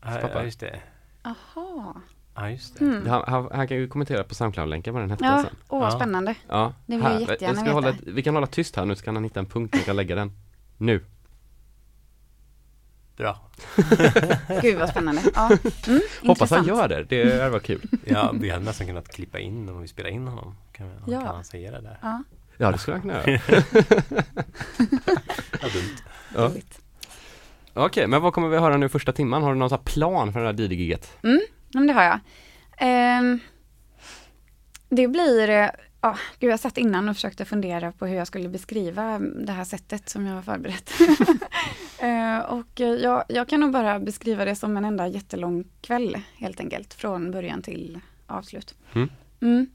Ja, 0.00 0.08
pappa. 0.20 0.30
ja, 0.34 0.42
just 0.44 0.60
det. 0.60 0.80
Jaha. 1.22 1.94
Ja, 2.34 2.50
just 2.50 2.78
det. 2.78 2.84
Mm. 2.84 3.06
Han, 3.08 3.22
han, 3.26 3.48
han 3.52 3.68
kan 3.68 3.76
ju 3.76 3.88
kommentera 3.88 4.24
på 4.24 4.34
Soundcloud-länken 4.34 4.94
vad 4.94 5.02
den 5.02 5.10
hette 5.10 5.24
Ja, 5.24 5.42
sen. 5.42 5.56
åh 5.68 5.80
vad 5.80 5.92
Ja. 5.92 5.96
spännande. 5.96 6.34
Ja, 6.48 6.74
Det 6.86 6.96
vill 6.96 7.04
jag 7.04 7.20
jättegärna 7.20 7.46
jag 7.46 7.56
ska 7.56 7.64
veta. 7.64 7.74
hålla, 7.74 8.14
Vi 8.14 8.22
kan 8.22 8.34
hålla 8.34 8.46
tyst 8.46 8.76
här 8.76 8.84
nu 8.84 8.94
så 8.94 9.04
kan 9.04 9.16
han 9.16 9.24
hitta 9.24 9.40
en 9.40 9.46
punkt 9.46 9.74
och 9.74 9.84
kan 9.84 9.96
lägga 9.96 10.14
den. 10.14 10.32
Nu. 10.78 11.04
Bra. 13.16 13.38
Gud 14.62 14.78
vad 14.78 14.88
spännande. 14.88 15.22
Ja. 15.34 15.50
Mm, 15.86 16.00
Hoppas 16.26 16.50
han 16.50 16.64
gör 16.66 16.88
det, 16.88 17.02
det 17.04 17.48
var 17.50 17.58
kul. 17.58 17.80
Ja, 18.04 18.34
vi 18.40 18.50
hade 18.50 18.64
nästan 18.64 18.86
kunnat 18.86 19.08
klippa 19.08 19.38
in 19.38 19.68
om 19.68 19.82
vi 19.82 19.88
spelar 19.88 20.10
in 20.10 20.26
honom. 20.28 20.56
Kan, 20.72 20.88
vi, 20.88 21.12
Ja. 21.12 21.20
kan 21.20 21.34
han 21.34 21.44
säga 21.44 21.70
det 21.70 21.80
där? 21.80 21.98
Ja, 22.02 22.22
Ja 22.56 22.70
det 22.72 22.78
skulle 22.78 22.94
han 22.96 23.02
kunna 23.02 23.14
göra. 23.14 23.40
Ja, 25.62 25.68
dumt. 25.68 25.96
Ja. 26.34 26.40
roligt. 26.48 26.78
Okej, 27.74 28.06
men 28.06 28.22
vad 28.22 28.32
kommer 28.34 28.48
vi 28.48 28.56
höra 28.58 28.76
nu 28.76 28.88
första 28.88 29.12
timman? 29.12 29.42
Har 29.42 29.52
du 29.52 29.58
någon 29.58 29.78
plan 29.84 30.32
för 30.32 30.40
det 30.40 30.46
här 30.46 30.52
DJ-giget? 30.54 31.12
Mm, 31.22 31.86
det 31.86 31.92
har 31.92 32.02
jag. 32.02 32.18
Ehm, 32.78 33.38
det 34.88 35.08
blir, 35.08 35.70
ja, 36.02 36.16
gud 36.38 36.50
jag 36.50 36.60
satt 36.60 36.78
innan 36.78 37.08
och 37.08 37.16
försökte 37.16 37.44
fundera 37.44 37.92
på 37.92 38.06
hur 38.06 38.16
jag 38.16 38.26
skulle 38.26 38.48
beskriva 38.48 39.18
det 39.18 39.52
här 39.52 39.64
sättet 39.64 40.08
som 40.08 40.26
jag 40.26 40.34
har 40.34 40.42
förberett. 40.42 40.90
Eh, 42.02 42.38
och 42.38 42.80
eh, 42.80 42.88
jag, 42.88 43.24
jag 43.28 43.48
kan 43.48 43.60
nog 43.60 43.72
bara 43.72 43.98
beskriva 44.00 44.44
det 44.44 44.56
som 44.56 44.76
en 44.76 44.84
enda 44.84 45.06
jättelång 45.08 45.64
kväll 45.80 46.20
helt 46.36 46.60
enkelt, 46.60 46.94
från 46.94 47.30
början 47.30 47.62
till 47.62 48.00
avslut. 48.26 48.74
Mm. 48.94 49.10
Mm. 49.40 49.66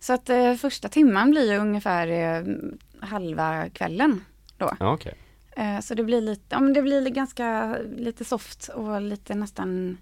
Så 0.00 0.12
att 0.12 0.28
eh, 0.30 0.54
första 0.54 0.88
timman 0.88 1.30
blir 1.30 1.52
ju 1.52 1.58
ungefär 1.58 2.08
eh, 2.08 2.54
halva 3.00 3.68
kvällen. 3.68 4.24
Ja 4.58 4.76
okej. 4.80 5.14
Eh, 5.50 5.80
Så 5.80 5.94
det 5.94 6.04
blir 6.04 6.20
lite, 6.20 6.42
ja 6.48 6.60
men 6.60 6.72
det 6.72 6.82
blir 6.82 7.08
ganska 7.08 7.76
lite 7.96 8.24
soft 8.24 8.68
och 8.68 9.02
lite 9.02 9.34
nästan, 9.34 9.98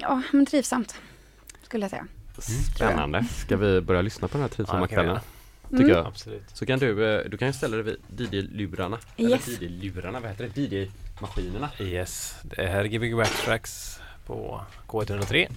ja 0.00 0.22
men 0.32 0.46
trivsamt. 0.46 1.00
Skulle 1.62 1.84
jag 1.84 1.90
säga. 1.90 2.06
Spännande. 2.42 3.24
Ska 3.24 3.56
vi 3.56 3.80
börja 3.80 4.02
lyssna 4.02 4.28
på 4.28 4.32
den 4.32 4.42
här 4.42 4.48
trivsamma 4.48 4.86
kvällen? 4.88 5.18
Tycker 5.70 5.84
Mm. 5.84 5.96
jag. 5.96 6.06
Absolut. 6.06 6.42
Så 6.52 6.66
kan 6.66 6.78
du, 6.78 7.16
eh, 7.18 7.24
du 7.30 7.36
kan 7.36 7.48
ju 7.48 7.52
ställa 7.52 7.76
dig 7.76 7.84
vid 7.84 7.96
DJ-lurarna. 8.32 8.98
Yes. 9.16 9.48
Eller 9.48 9.58
DJ-lurarna, 9.68 10.20
vad 10.20 10.30
heter 10.30 10.50
det? 10.54 10.60
DJ-maskinerna. 10.60 11.68
Yes, 11.80 12.36
det 12.42 12.66
här 12.66 12.80
är 12.80 12.88
Gbg 12.88 13.24
Tracks 13.44 14.00
på 14.26 14.60
K103. 14.86 15.48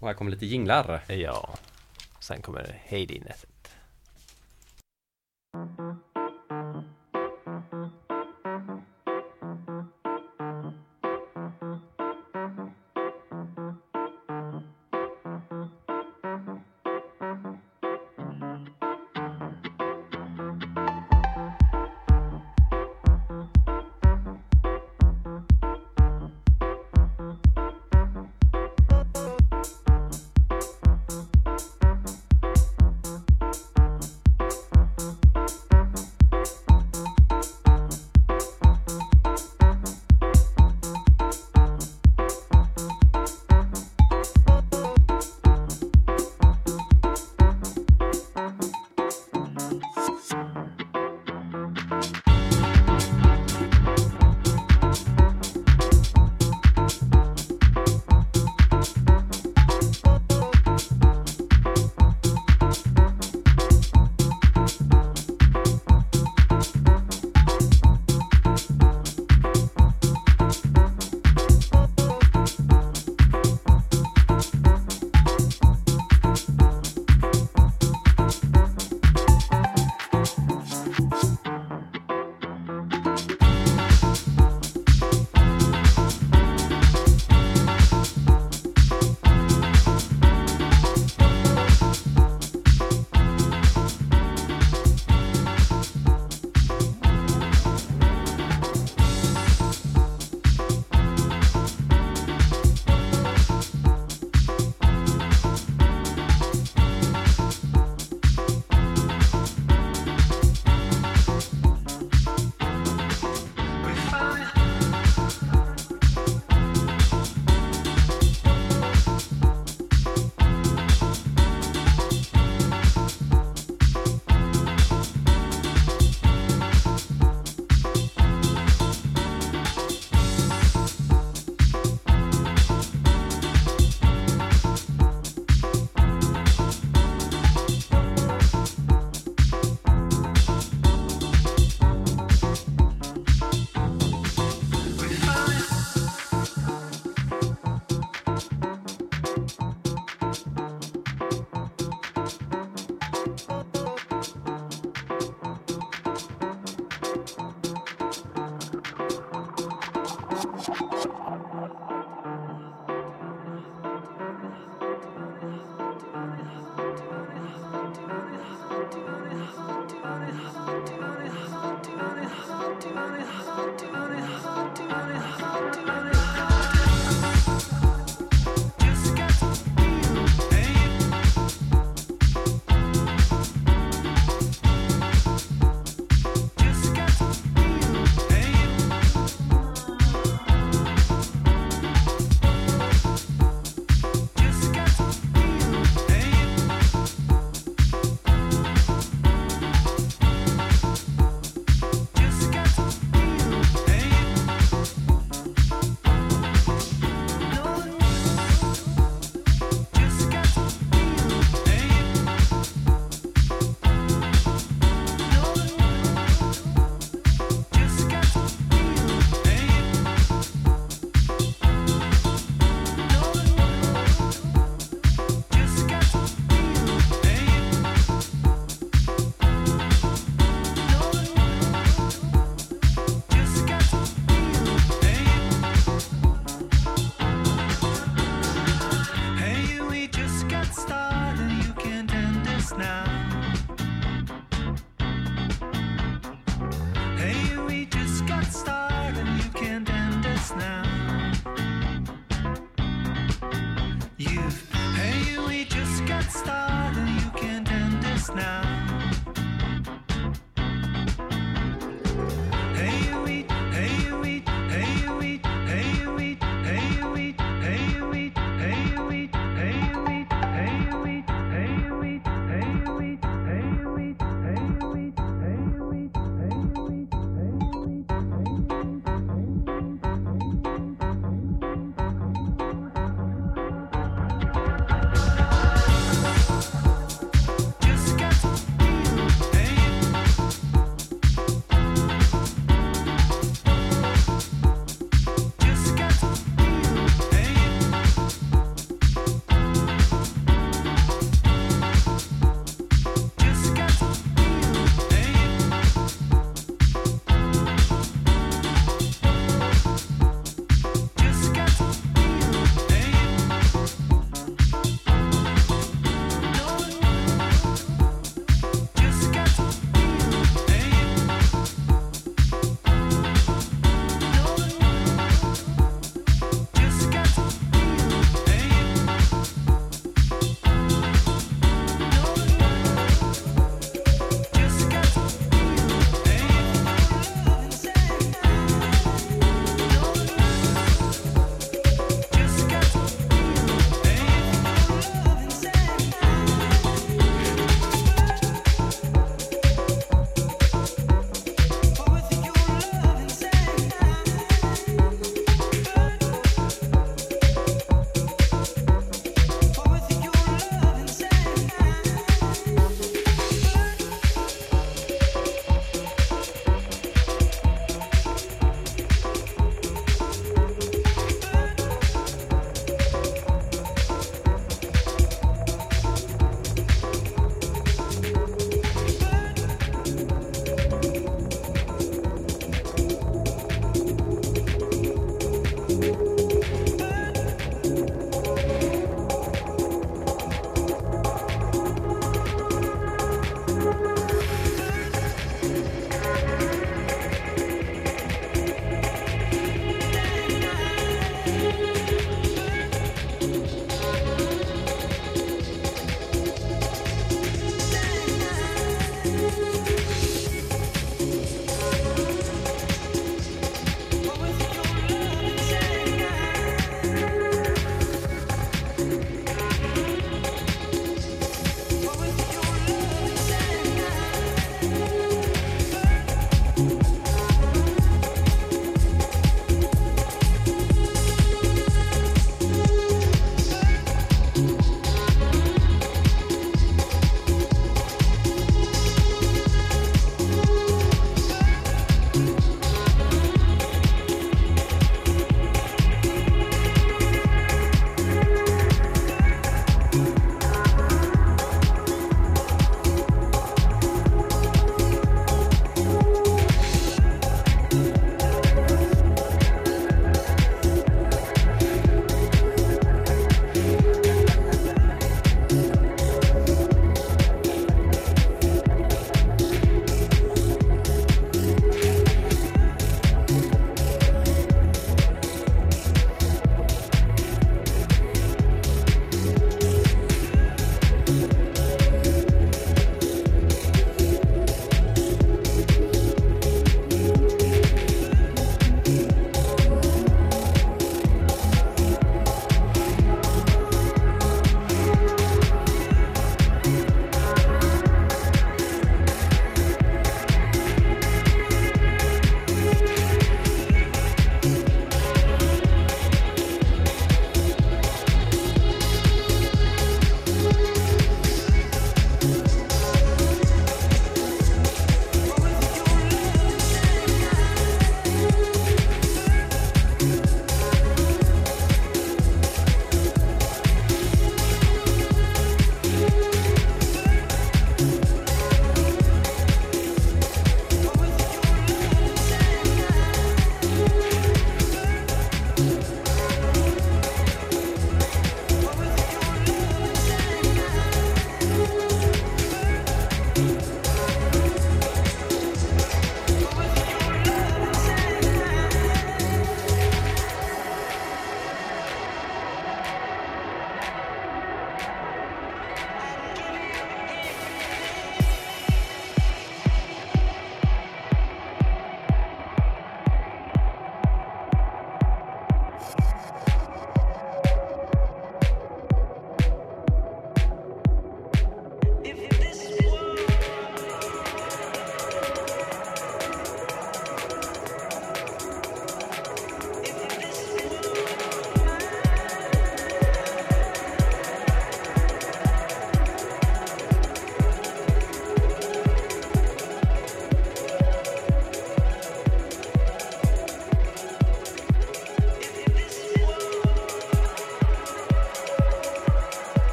Och 0.00 0.06
här 0.08 0.14
kommer 0.14 0.30
lite 0.30 0.46
jinglar. 0.46 1.00
Ja, 1.08 1.54
sen 2.20 2.42
kommer 2.42 2.80
Heidi-nätet. 2.88 3.48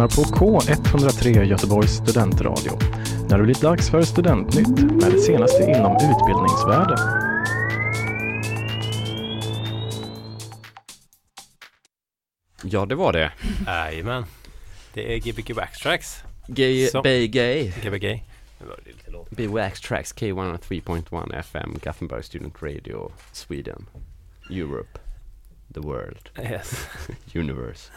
Lyssnar 0.00 0.24
på 0.24 0.36
K103 0.36 1.44
Göteborgs 1.44 1.90
studentradio. 1.90 2.78
När 3.28 3.38
det 3.38 3.44
blivit 3.44 3.60
dags 3.60 3.90
för 3.90 4.02
Studentnytt 4.02 4.68
med 4.68 5.12
det 5.12 5.20
senaste 5.20 5.62
inom 5.62 5.94
utbildningsvärlden. 5.94 6.98
Ja, 12.62 12.86
det 12.86 12.94
var 12.94 13.12
det. 13.12 13.32
Jajamän. 13.66 14.24
Det 14.94 15.14
är 15.14 15.18
Gbg 15.18 15.54
Backtracks. 15.54 16.24
Gay. 16.46 16.90
Bay 17.02 17.28
Gay. 17.28 17.72
Gbg. 17.82 18.24
Be 19.30 19.46
Wax 19.46 19.80
Tracks 19.80 20.14
K103.1 20.14 21.38
FM 21.38 21.78
Gothenburg 21.84 22.24
Student 22.24 22.62
Radio 22.62 23.12
Sweden 23.32 23.86
Europe 24.50 25.09
The 25.74 25.80
World 25.80 26.28
Yes. 26.38 26.88
Universe 27.34 27.90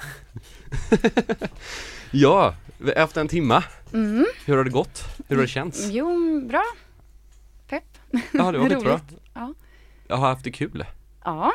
Ja, 2.11 2.55
efter 2.95 3.21
en 3.21 3.27
timma 3.27 3.63
Mm. 3.93 4.25
Hur 4.45 4.57
har 4.57 4.63
det 4.63 4.69
gått? 4.69 5.03
Hur 5.27 5.35
har 5.35 5.41
det 5.43 5.47
känts? 5.49 5.87
Jo, 5.91 6.41
bra. 6.49 6.63
Pepp. 7.67 7.83
Ja, 8.11 8.51
det 8.51 8.57
var 8.57 8.69
skitbra 8.69 8.91
Roligt. 8.91 9.03
Ja. 9.33 9.53
Jag 10.07 10.15
har 10.17 10.27
haft 10.27 10.43
det 10.43 10.51
kul 10.51 10.85
Ja, 11.25 11.51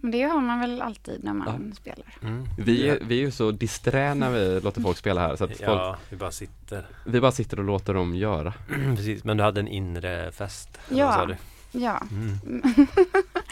men 0.00 0.10
det 0.10 0.22
har 0.22 0.40
man 0.40 0.60
väl 0.60 0.82
alltid 0.82 1.24
när 1.24 1.32
man 1.34 1.74
spelar. 1.76 2.06
Mm. 2.22 2.46
Vi, 2.58 2.88
är- 2.88 2.98
vi 3.02 3.14
är 3.18 3.20
ju 3.24 3.30
så 3.30 3.50
disträ 3.50 4.14
när 4.14 4.30
vi 4.30 4.60
låter 4.60 4.80
folk 4.80 4.98
spela 4.98 5.20
här 5.20 5.36
så 5.36 5.44
att 5.44 5.50
folk, 5.50 5.60
Ja, 5.62 5.96
vi 6.10 6.16
bara 6.16 6.30
sitter. 6.30 6.86
vi 7.06 7.20
bara 7.20 7.32
sitter 7.32 7.58
och 7.58 7.64
låter 7.64 7.94
dem 7.94 8.14
göra 8.14 8.52
Precis, 8.96 9.24
men 9.24 9.36
du 9.36 9.42
hade 9.42 9.60
en 9.60 9.68
inre 9.68 10.32
fest. 10.32 10.78
Ja. 10.88 11.06
vad 11.06 11.14
sa 11.14 11.26
du? 11.26 11.36
Ja. 11.72 12.02
Mm. 12.10 12.38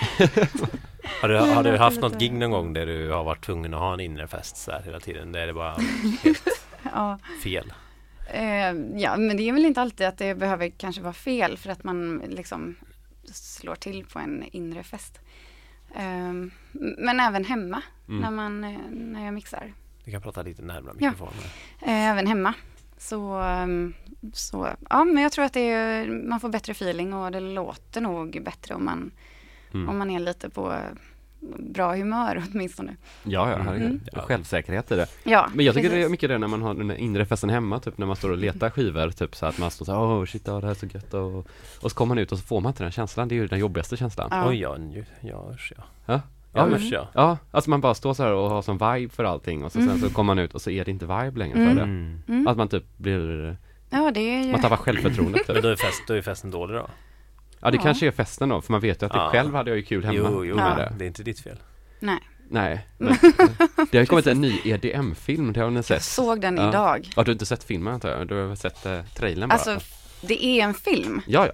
Har 1.20 1.28
du, 1.28 1.36
har 1.38 1.62
du 1.64 1.76
haft 1.76 2.00
något 2.00 2.18
gig 2.20 2.32
någon 2.32 2.50
gång 2.50 2.72
där 2.72 2.86
du 2.86 3.10
har 3.10 3.24
varit 3.24 3.44
tvungen 3.44 3.74
att 3.74 3.80
ha 3.80 3.94
en 3.94 4.00
inre 4.00 4.26
fest 4.28 4.56
så 4.56 4.70
här 4.72 4.82
hela 4.82 5.00
tiden? 5.00 5.32
Där 5.32 5.40
är 5.40 5.46
det 5.46 5.52
bara 5.54 5.76
ja. 6.94 7.18
fel? 7.42 7.72
Eh, 8.32 8.72
ja, 8.96 9.16
men 9.16 9.36
det 9.36 9.48
är 9.48 9.52
väl 9.52 9.64
inte 9.64 9.80
alltid 9.80 10.06
att 10.06 10.18
det 10.18 10.34
behöver 10.34 10.68
kanske 10.68 11.02
vara 11.02 11.12
fel 11.12 11.58
för 11.58 11.70
att 11.70 11.84
man 11.84 12.22
liksom 12.28 12.74
slår 13.32 13.74
till 13.74 14.04
på 14.04 14.18
en 14.18 14.44
inre 14.52 14.82
fest. 14.82 15.18
Eh, 15.96 16.32
men 16.98 17.20
även 17.20 17.44
hemma 17.44 17.82
Mm. 18.08 18.20
när, 18.20 18.30
man, 18.30 18.64
eh, 18.64 18.78
när 18.90 19.24
jag 19.24 19.34
mixar. 19.34 19.72
Du 20.04 20.10
kan 20.10 20.22
prata 20.22 20.42
lite 20.42 20.62
närmare 20.62 20.94
Ja. 20.98 21.10
mikrofonen. 21.10 21.44
Eh, 21.82 22.10
även 22.10 22.26
hemma. 22.26 22.54
Så, 22.98 23.34
ehm, 23.40 23.94
så 24.32 24.68
ja, 24.90 25.04
men 25.04 25.22
jag 25.22 25.32
tror 25.32 25.44
att 25.44 25.56
är, 25.56 26.06
man 26.28 26.40
får 26.40 26.48
bättre 26.48 26.70
feeling 26.72 27.14
och 27.14 27.32
det 27.32 27.40
låter 27.40 28.00
nog 28.00 28.42
bättre 28.44 28.74
om 28.74 28.84
man, 28.84 29.10
Mm. 29.74 29.88
om 29.88 29.98
man 29.98 30.10
är 30.10 30.20
lite 30.20 30.50
på 30.50 30.72
eh, 30.72 30.78
bra 31.58 31.94
humör 31.94 32.42
åtminstone. 32.54 32.96
Ja, 33.22 33.50
ja. 33.50 33.74
Mm. 33.74 34.00
Ja, 34.12 34.20
Självsäkerhet 34.22 34.92
i 34.92 34.96
det 34.96 35.06
Ja, 35.24 35.48
Men 35.54 35.64
jag 35.64 35.74
tycker 35.74 35.88
det 35.88 35.94
är 35.94 35.98
precis. 35.98 36.10
mycket 36.10 36.28
det 36.28 36.38
när 36.38 36.48
man 36.48 36.62
har 36.62 36.74
den 36.74 36.96
inre 36.96 37.26
festen 37.26 37.50
hemma, 37.50 37.80
typ 37.80 37.98
när 37.98 38.06
man 38.06 38.16
står 38.16 38.30
och 38.30 38.38
letar 38.38 38.70
skivor, 38.70 39.10
typ 39.10 39.36
så 39.36 39.46
att 39.46 39.58
man 39.58 39.70
står 39.70 39.84
så 39.84 39.92
här, 39.92 40.00
åh 40.00 40.24
shit, 40.24 40.42
ja, 40.46 40.52
det 40.60 40.66
här 40.66 40.70
är 40.70 40.74
så 40.74 40.86
gött 40.86 41.14
och, 41.14 41.46
och 41.82 41.90
så 41.90 41.96
kommer 41.96 42.08
man 42.14 42.18
ut 42.18 42.32
och 42.32 42.38
så 42.38 42.44
får 42.44 42.60
man 42.60 42.70
inte 42.70 42.82
den 42.82 42.92
känslan, 42.92 43.28
det 43.28 43.34
är 43.34 43.36
ju 43.36 43.46
den 43.46 43.58
jobbigaste 43.58 43.96
känslan. 43.96 44.28
Ja. 44.30 44.48
Oj, 44.48 44.60
ja, 44.60 44.76
nu, 44.76 45.04
ja, 45.20 45.50
usch, 45.54 45.72
ja. 45.76 45.82
Ja. 46.06 46.12
Ja, 46.14 46.20
Ja, 46.60 46.66
men- 46.66 46.74
usch, 46.78 46.88
ja. 46.92 47.08
Ja, 47.14 47.38
alltså 47.50 47.70
man 47.70 47.80
bara 47.80 47.94
står 47.94 48.14
så 48.14 48.22
här 48.22 48.32
och 48.32 48.50
har 48.50 48.62
som 48.62 48.74
vibe 48.78 49.12
för 49.14 49.24
allting 49.24 49.64
och 49.64 49.72
så 49.72 49.78
sen 49.78 49.98
så 50.00 50.10
kommer 50.10 50.34
man 50.34 50.38
ut 50.38 50.54
och 50.54 50.62
så 50.62 50.70
är 50.70 50.84
det 50.84 50.90
inte 50.90 51.06
vibe 51.06 51.38
längre 51.38 51.54
för 51.54 51.62
Mm. 51.62 51.76
det. 51.76 51.82
Mm. 51.82 52.22
Mm. 52.28 52.46
Att 52.48 52.56
man 52.56 52.68
typ 52.68 52.84
blir, 52.96 53.56
Ja, 53.90 54.10
det 54.14 54.20
är 54.20 54.42
ju... 54.44 54.52
man 54.52 54.60
tappar 54.60 54.76
självförtroendet 54.76 55.42
Men 55.48 55.54
typ. 55.54 55.62
då 55.62 55.68
är, 55.68 55.76
fest, 55.76 56.02
då 56.06 56.14
är 56.14 56.22
festen 56.22 56.50
dålig 56.50 56.76
då? 56.76 56.86
Ja 57.60 57.70
det 57.70 57.76
Ja. 57.76 57.82
kanske 57.82 58.06
är 58.06 58.10
festen 58.10 58.48
då, 58.48 58.60
för 58.60 58.72
man 58.72 58.80
vet 58.80 59.02
ju 59.02 59.06
att 59.06 59.12
det 59.12 59.18
Ja. 59.18 59.30
själv 59.32 59.54
hade 59.54 59.70
jag 59.70 59.76
ju 59.76 59.82
kul 59.82 60.04
hemma 60.04 60.18
Jo, 60.18 60.44
jo, 60.44 60.56
med 60.56 60.64
Ja. 60.64 60.74
det. 60.76 60.92
det 60.98 61.04
är 61.04 61.06
inte 61.06 61.22
ditt 61.22 61.40
fel. 61.40 61.56
Nej, 62.00 62.18
Nej, 62.50 62.86
men, 62.98 63.16
det 63.90 63.98
har 63.98 64.00
ju 64.00 64.06
kommit 64.06 64.26
en 64.26 64.40
ny 64.40 64.60
EDM-film, 64.64 65.52
det 65.52 65.60
har 65.60 65.70
ni 65.70 65.76
jag 65.76 65.84
sett? 65.84 66.02
såg 66.02 66.40
den 66.40 66.56
Ja. 66.56 66.68
idag. 66.68 67.10
Ja, 67.16 67.22
du 67.24 67.28
har 67.30 67.32
inte 67.32 67.46
sett 67.46 67.64
filmen 67.64 67.94
antar 67.94 68.08
jag? 68.08 68.26
Du 68.28 68.34
har 68.48 68.54
sett 68.54 68.86
eh, 68.86 69.00
trailern 69.14 69.48
bara? 69.48 69.54
Alltså, 69.54 69.78
det 70.20 70.44
är 70.44 70.64
en 70.64 70.74
film. 70.74 71.20
Ja, 71.26 71.46
ja. 71.46 71.52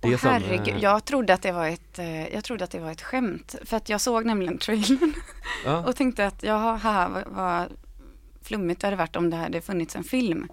Det 0.00 0.08
är 0.08 0.12
Åh, 0.12 0.18
som, 0.18 0.30
herregud, 0.30 0.68
eh, 0.76 0.82
jag 0.82 1.04
trodde 1.04 1.34
att 1.34 1.42
det 1.42 1.52
var 1.52 1.66
ett, 1.68 1.98
eh, 1.98 2.28
jag 2.34 2.44
trodde 2.44 2.64
att 2.64 2.70
det 2.70 2.78
var 2.78 2.90
ett 2.90 3.02
skämt. 3.02 3.54
För 3.64 3.76
att 3.76 3.88
jag 3.88 4.00
såg 4.00 4.24
nämligen 4.26 4.58
trailern 4.66 5.12
ja. 5.64 5.78
och 5.86 5.96
tänkte 5.96 6.26
att 6.26 6.42
jaha, 6.42 6.76
haha, 6.76 7.08
vad, 7.08 7.24
vad 7.26 7.72
flummigt 8.42 8.80
det 8.80 8.86
hade 8.86 8.96
varit 8.96 9.16
om 9.16 9.30
det 9.30 9.36
hade 9.36 9.60
funnits 9.60 9.96
en 9.96 10.04
film. 10.04 10.48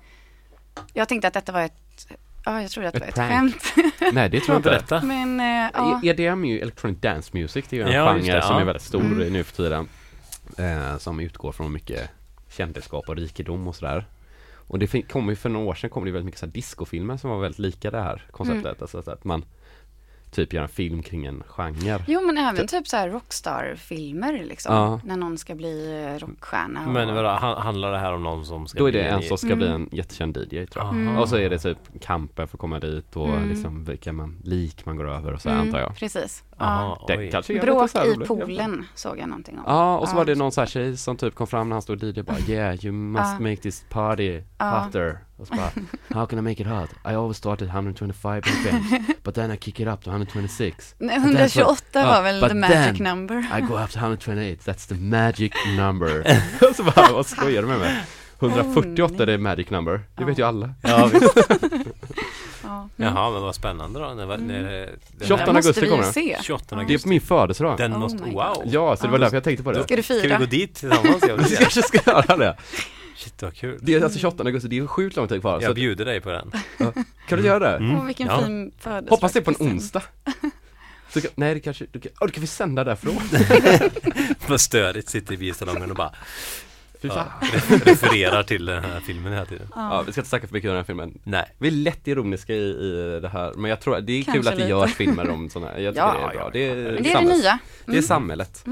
Jag 0.94 1.10
tänkte 1.10 1.28
att 1.28 1.34
detta 1.34 1.52
var 1.52 1.62
ett, 1.62 2.08
ja 2.46 2.62
jag 2.62 2.72
trodde 2.72 2.88
att 2.88 2.94
det 2.94 3.00
var 3.00 3.08
ett 3.08 3.16
prank. 3.16 3.32
skämt. 3.32 3.74
Nej, 4.14 4.30
det 4.30 4.40
tror 4.40 4.54
jag 4.54 4.60
inte. 4.60 4.70
Berätta. 4.70 5.02
Men 5.02 5.40
eh, 5.40 5.72
ja, 5.74 6.02
EDM 6.04 6.44
är 6.46 6.50
ju 6.50 6.60
Electronic 6.60 7.00
Dance 7.00 7.30
Music, 7.34 7.66
det 7.70 7.76
är 7.76 7.78
ju 7.78 7.86
en 7.88 7.92
Ja, 7.94 8.14
genre 8.14 8.36
det, 8.36 8.42
som 8.42 8.56
ja. 8.56 8.62
är 8.62 8.66
väldigt 8.66 8.84
stor 8.84 9.02
Mm. 9.02 9.34
nu 9.34 9.44
för 9.44 9.56
tiden. 9.56 9.88
Eh, 10.58 10.98
som 10.98 11.20
utgår 11.20 11.52
från 11.52 11.74
mycket 11.74 12.10
kändisskap 12.50 13.10
och 13.10 13.16
rikedom 13.16 13.68
och 13.68 13.76
sådär. 13.76 14.06
Och 14.68 14.80
det 14.80 15.02
kom 15.12 15.30
ju 15.30 15.36
för 15.36 15.50
några 15.50 15.66
år 15.66 15.74
sedan 15.76 15.90
kom 15.90 16.04
det 16.04 16.08
ju 16.08 16.12
väldigt 16.14 16.26
mycket 16.26 16.40
så 16.40 16.46
här 16.46 16.54
discofilmer 16.54 17.18
som 17.18 17.30
var 17.30 17.40
väldigt 17.40 17.60
lika 17.60 17.92
det 17.92 18.02
här 18.02 18.22
konceptet. 18.32 18.66
Mm. 18.66 18.76
Alltså 18.82 19.02
så 19.04 19.12
att 19.12 19.24
man 19.24 19.46
typ 20.36 20.54
gör 20.54 20.62
en 20.62 20.68
film 20.70 21.04
kring 21.04 21.26
en 21.26 21.44
genre. 21.48 22.04
jo 22.08 22.22
men 22.22 22.38
även 22.38 22.68
typ 22.68 22.88
så 22.88 22.98
här 22.98 23.10
rockstar-filmer 23.10 24.44
liksom. 24.44 24.76
Ja. 24.76 25.00
När 25.04 25.18
någon 25.18 25.38
ska 25.38 25.56
bli 25.56 26.04
eh, 26.16 26.20
rockstjärna. 26.28 26.82
Men 26.88 27.10
och, 27.10 27.16
vadå, 27.16 27.30
han- 27.30 27.62
handlar 27.62 27.92
det 27.92 27.98
här 27.98 28.14
om 28.14 28.24
någon 28.24 28.46
som 28.46 28.68
ska 28.68 28.80
Då 28.80 28.88
är 28.88 28.92
bli 28.92 29.00
det 29.02 29.08
en 29.08 29.22
som 29.24 29.38
ska 29.38 29.48
Mm. 29.48 29.58
bli 29.60 29.68
en 29.68 29.90
jättekänd 29.92 30.38
DJ 30.38 30.66
tror 30.66 30.86
jag. 30.86 31.08
Aha. 31.08 31.22
Och 31.22 31.30
så 31.30 31.38
är 31.38 31.50
det 31.50 31.58
typ 31.60 31.78
kampen 32.02 32.48
för 32.48 32.56
att 32.58 32.62
komma 32.62 32.80
dit 32.80 33.16
och 33.16 33.30
Mm. 33.30 33.50
liksom 33.50 33.86
vilka 33.86 34.14
man, 34.14 34.38
lik 34.44 34.86
man 34.86 34.98
går 34.98 35.10
över 35.10 35.34
och 35.34 35.42
så 35.42 35.50
Mm, 35.50 35.62
antar 35.62 35.80
jag. 35.80 35.96
Precis. 35.96 36.44
Ja. 36.58 36.66
Aha, 36.66 37.06
Det 37.08 37.28
kanske 37.28 37.54
är 37.58 37.62
Bråk 37.62 37.90
så 37.90 38.04
i 38.06 38.16
poolen 38.16 38.86
såg 38.96 39.20
jag 39.20 39.30
någonting 39.30 39.58
om. 39.58 39.64
Ja, 39.68 39.98
och 39.98 40.08
så 40.08 40.14
Ja. 40.14 40.18
var 40.18 40.26
det 40.26 40.36
någon 40.36 40.52
sån 40.52 40.62
här 40.62 40.68
tjej 40.68 40.98
som 40.98 41.18
typ 41.18 41.36
kom 41.36 41.48
fram 41.48 41.70
när 41.70 41.76
han 41.76 41.82
stod 41.82 42.04
och 42.04 42.10
DJ 42.10 42.22
bara 42.22 42.38
Yeah, 42.48 42.86
you 42.86 42.94
must 42.94 43.26
Ja. 43.26 43.40
make 43.40 43.56
this 43.58 43.86
party 43.90 44.42
hotter. 44.60 45.20
Och 45.38 45.48
så 45.48 45.54
bara 45.56 45.70
How 46.20 46.26
can 46.26 46.40
I 46.40 46.42
make 46.42 46.62
it 46.62 46.68
hot? 46.68 46.90
I 47.12 47.16
always 47.16 47.38
start 47.38 47.62
at 47.62 47.68
125 47.68 48.42
BPM 48.42 49.04
But 49.24 49.36
then 49.36 49.52
I 49.52 49.58
kick 49.58 49.80
it 49.80 49.88
up 49.88 50.02
to 50.04 50.10
126 50.10 50.96
Nej, 50.98 51.16
128 51.18 51.84
Ja, 51.94 52.06
var 52.06 52.22
väl 52.24 52.42
but 52.42 52.50
the 52.50 52.56
magic 52.56 52.98
then 52.98 53.04
number. 53.04 53.38
I 53.58 53.62
go 53.62 53.74
up 53.84 53.92
to 53.92 54.00
128, 54.00 54.72
that's 54.72 54.88
the 54.90 54.96
magic 54.96 55.52
number 55.78 56.20
Och 56.70 56.76
så 56.76 56.84
bara, 56.84 57.12
vad 57.14 57.26
skojar 57.26 57.62
du 57.62 57.68
med 57.68 57.80
mig? 57.80 58.04
148 58.40 59.24
är 59.24 59.26
det 59.28 59.38
magic 59.38 59.70
number, 59.70 60.02
det 60.16 60.24
vet 60.26 60.40
ju 60.40 60.44
alla 60.44 60.74
Ja, 60.82 61.10
visst. 61.14 61.36
Ja. 62.68 62.90
Mm. 62.98 63.14
Jaha, 63.16 63.32
men 63.32 63.42
vad 63.42 63.56
spännande 63.56 64.00
då. 64.00 64.06
När, 64.14 64.26
när, 64.38 64.64
det- 64.64 64.90
den 65.18 65.28
28 65.28 65.44
här- 65.46 65.54
måste 65.54 65.70
augusti 65.70 65.88
kommer 65.90 66.04
den. 66.04 66.14
se. 66.14 66.38
28 66.44 66.66
Det 66.70 66.76
är 66.76 66.80
augusti. 66.80 67.04
på 67.04 67.10
min 67.10 67.22
födelsedag 67.22 67.78
Den 67.78 67.94
Oh 67.94 68.00
måste, 68.00 68.24
wow. 68.24 68.64
Ja, 68.66 68.96
så 68.96 69.06
det 69.06 69.12
var 69.12 69.20
därför 69.20 69.36
jag 69.36 69.44
tänkte 69.44 69.64
på 69.64 69.72
det 69.72 69.84
Ska 69.84 69.96
du 69.96 70.04
Ska 70.04 70.14
vi 70.14 70.22
fira? 70.22 70.38
gå 70.38 70.46
dit 70.46 70.76
tillsammans? 70.76 71.24
Vi 71.50 71.56
kanske 71.60 71.82
ska 71.84 72.12
göra 72.12 72.38
det 72.38 72.58
Shit 73.18 73.42
vad 73.42 73.54
kul. 73.56 73.80
Det 73.82 73.94
är 73.94 74.04
alltså 74.04 74.20
28 74.20 74.44
augusti, 74.44 74.68
det 74.68 74.78
är 74.78 74.88
sjukt 74.88 75.16
lång 75.16 75.28
tid 75.28 75.42
kvar 75.42 75.60
så 75.60 75.66
Jag 75.66 75.76
bjuder 75.76 76.06
dig 76.06 76.22
på 76.22 76.30
den. 76.30 76.52
Kan 77.28 77.40
du 77.40 77.46
göra 77.46 77.60
det? 77.60 77.78
Mm. 77.78 78.06
Vilken 78.06 78.28
Ja. 78.28 78.42
fin 78.42 78.72
födelsedag. 78.80 79.10
Hoppas 79.16 79.34
det 79.34 79.40
är 79.40 79.44
på 79.44 79.52
en 79.52 79.68
onsdag 79.72 80.02
så 81.14 81.22
kan, 81.22 81.32
Nej 81.36 81.54
det 81.54 81.60
kanske, 81.60 81.86
du 81.92 82.00
kan, 82.00 82.12
oh, 82.12 82.28
då 82.28 82.34
kan 82.34 82.42
vi 82.42 82.48
sända 82.48 82.84
därifrån 82.84 83.20
Vad 84.48 84.62
störigt, 84.62 85.10
sitter 85.10 85.34
i 85.34 85.38
biosalongen 85.38 85.90
och 85.90 85.96
bara. 85.98 86.12
Ja, 87.08 87.28
re- 87.42 87.86
refererar 87.86 88.44
till 88.44 88.66
den 88.66 88.84
här 88.84 89.00
filmen 89.00 89.34
hela 89.34 89.46
tiden. 89.46 89.68
Ja, 89.76 90.04
vi 90.06 90.12
ska 90.12 90.22
inte 90.22 90.30
snacka 90.30 90.48
för 90.48 90.54
mycket 90.54 90.68
om 90.70 90.74
den 90.76 90.78
här 90.78 90.84
filmen 90.86 91.20
Nej. 91.24 91.56
Vi 91.58 91.68
är 91.68 91.72
lätt 91.72 92.08
ironiska 92.08 92.54
i, 92.54 92.58
i 92.70 93.20
det 93.22 93.30
här 93.30 93.54
Men 93.56 93.70
jag 93.70 93.80
tror 93.80 94.00
det 94.02 94.14
är 94.14 94.24
kul 94.24 94.34
Kanske 94.34 94.52
att 94.52 94.58
det 94.60 94.68
görs 94.68 94.94
filmer 94.94 95.30
om 95.30 95.50
sådana 95.50 95.72
här 95.72 95.80
Jag 95.80 95.94
tycker 95.94 96.06
Ja, 96.08 96.14
det 96.14 96.20
är 96.24 96.28
bra 96.28 96.34
ja, 96.44 96.50
Det 96.54 96.60
är, 96.70 96.76
ja. 96.78 96.92
Men 96.92 97.04
det 97.04 97.12
är 97.12 97.22
det 97.22 97.28
nya. 97.38 97.60
Det 97.86 97.92
är 97.92 97.94
Mm. 97.94 98.04
samhället 98.04 98.66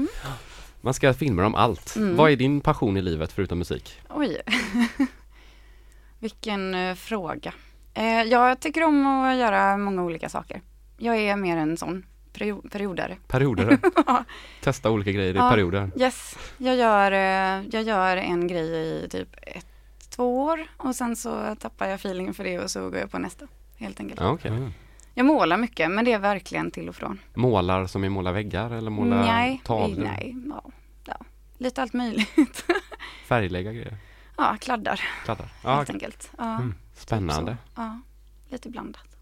Man 0.80 0.94
ska 0.94 1.06
ha 1.08 1.14
filmer 1.14 1.42
om 1.42 1.54
allt 1.54 1.96
Mm. 1.96 2.16
Vad 2.16 2.30
är 2.30 2.36
din 2.36 2.60
passion 2.60 2.96
i 2.96 3.02
livet 3.02 3.32
förutom 3.32 3.58
musik? 3.58 4.00
Oj. 4.08 4.40
Vilken 6.18 6.74
eh, 6.74 6.94
fråga. 6.94 7.52
Eh, 7.94 8.22
jag 8.22 8.60
tycker 8.60 8.84
om 8.84 9.06
att 9.06 9.36
göra 9.36 9.76
många 9.76 10.02
olika 10.02 10.28
saker. 10.28 10.60
Jag 10.98 11.16
är 11.16 11.36
mer 11.36 11.56
en 11.56 11.76
sån 11.76 12.06
perio- 12.34 12.68
periodare. 12.70 13.16
Perioder? 13.26 13.78
Testa 14.62 14.90
olika 14.90 15.10
grejer 15.12 15.34
i 15.34 15.36
Ja. 15.36 15.50
perioder 15.50 15.90
Yes, 15.96 16.38
jag 16.58 16.76
gör, 16.76 17.12
eh, 17.12 17.66
jag 17.72 17.82
gör 17.82 18.16
en 18.16 18.48
grej 18.48 18.70
i 19.04 19.08
typ 19.08 19.28
ett, 19.42 19.66
två 20.08 20.44
år 20.44 20.66
och 20.76 20.94
sen 20.96 21.16
så 21.16 21.56
tappar 21.60 21.86
jag 21.88 21.94
feelingen 21.94 22.34
för 22.34 22.44
det 22.44 22.58
och 22.58 22.70
så 22.70 22.80
går 22.80 22.96
jag 22.98 23.10
på 23.10 23.18
nästa. 23.18 23.46
Helt 23.76 24.00
enkelt. 24.00 24.20
Ja, 24.20 24.30
okej. 24.30 24.50
Mm. 24.50 24.72
Jag 25.14 25.26
målar 25.26 25.56
mycket 25.56 25.90
men 25.90 26.04
det 26.04 26.12
är 26.12 26.18
verkligen 26.18 26.70
till 26.70 26.88
och 26.88 26.96
från. 26.96 27.20
Målar 27.34 27.86
som 27.86 28.04
i 28.04 28.08
måla 28.08 28.32
väggar 28.32 28.70
eller 28.70 28.90
måla 28.90 29.16
nej, 29.16 29.60
tavlor? 29.64 30.04
nej, 30.04 30.36
ja, 30.48 30.62
ja, 31.06 31.16
lite 31.58 31.82
allt 31.82 31.92
möjligt. 31.92 32.64
Färglägga 33.26 33.72
grejer? 33.72 33.96
ja, 34.36 34.56
kladdar 34.60 35.00
Kladdar? 35.24 35.48
Ja, 35.64 35.74
helt 35.76 35.90
enkelt. 35.90 36.30
Ja, 36.38 36.54
Mm. 36.54 36.72
typ 36.72 37.00
spännande 37.02 37.56
så. 37.74 37.80
Ja, 37.82 38.00
lite 38.48 38.68
blandat. 38.68 39.16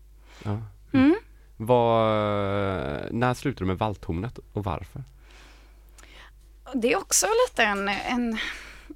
ja. 0.44 0.58
Mm. 0.92 1.14
Vad, 1.66 3.12
när 3.12 3.34
slutar 3.34 3.60
du 3.60 3.66
med 3.66 3.78
valthornet 3.78 4.38
och 4.52 4.64
varför? 4.64 5.02
Det 6.74 6.92
är 6.92 6.96
också 6.96 7.26
lite 7.48 7.64
en, 7.64 7.88
en 7.88 8.38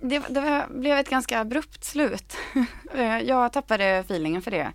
det, 0.00 0.22
det 0.28 0.66
blev 0.70 0.98
ett 0.98 1.10
ganska 1.10 1.40
abrupt 1.40 1.84
slut. 1.84 2.36
Eh, 2.94 3.18
jag 3.18 3.52
tappade 3.52 3.84
feelingen 3.84 4.42
för 4.42 4.50
det 4.50 4.72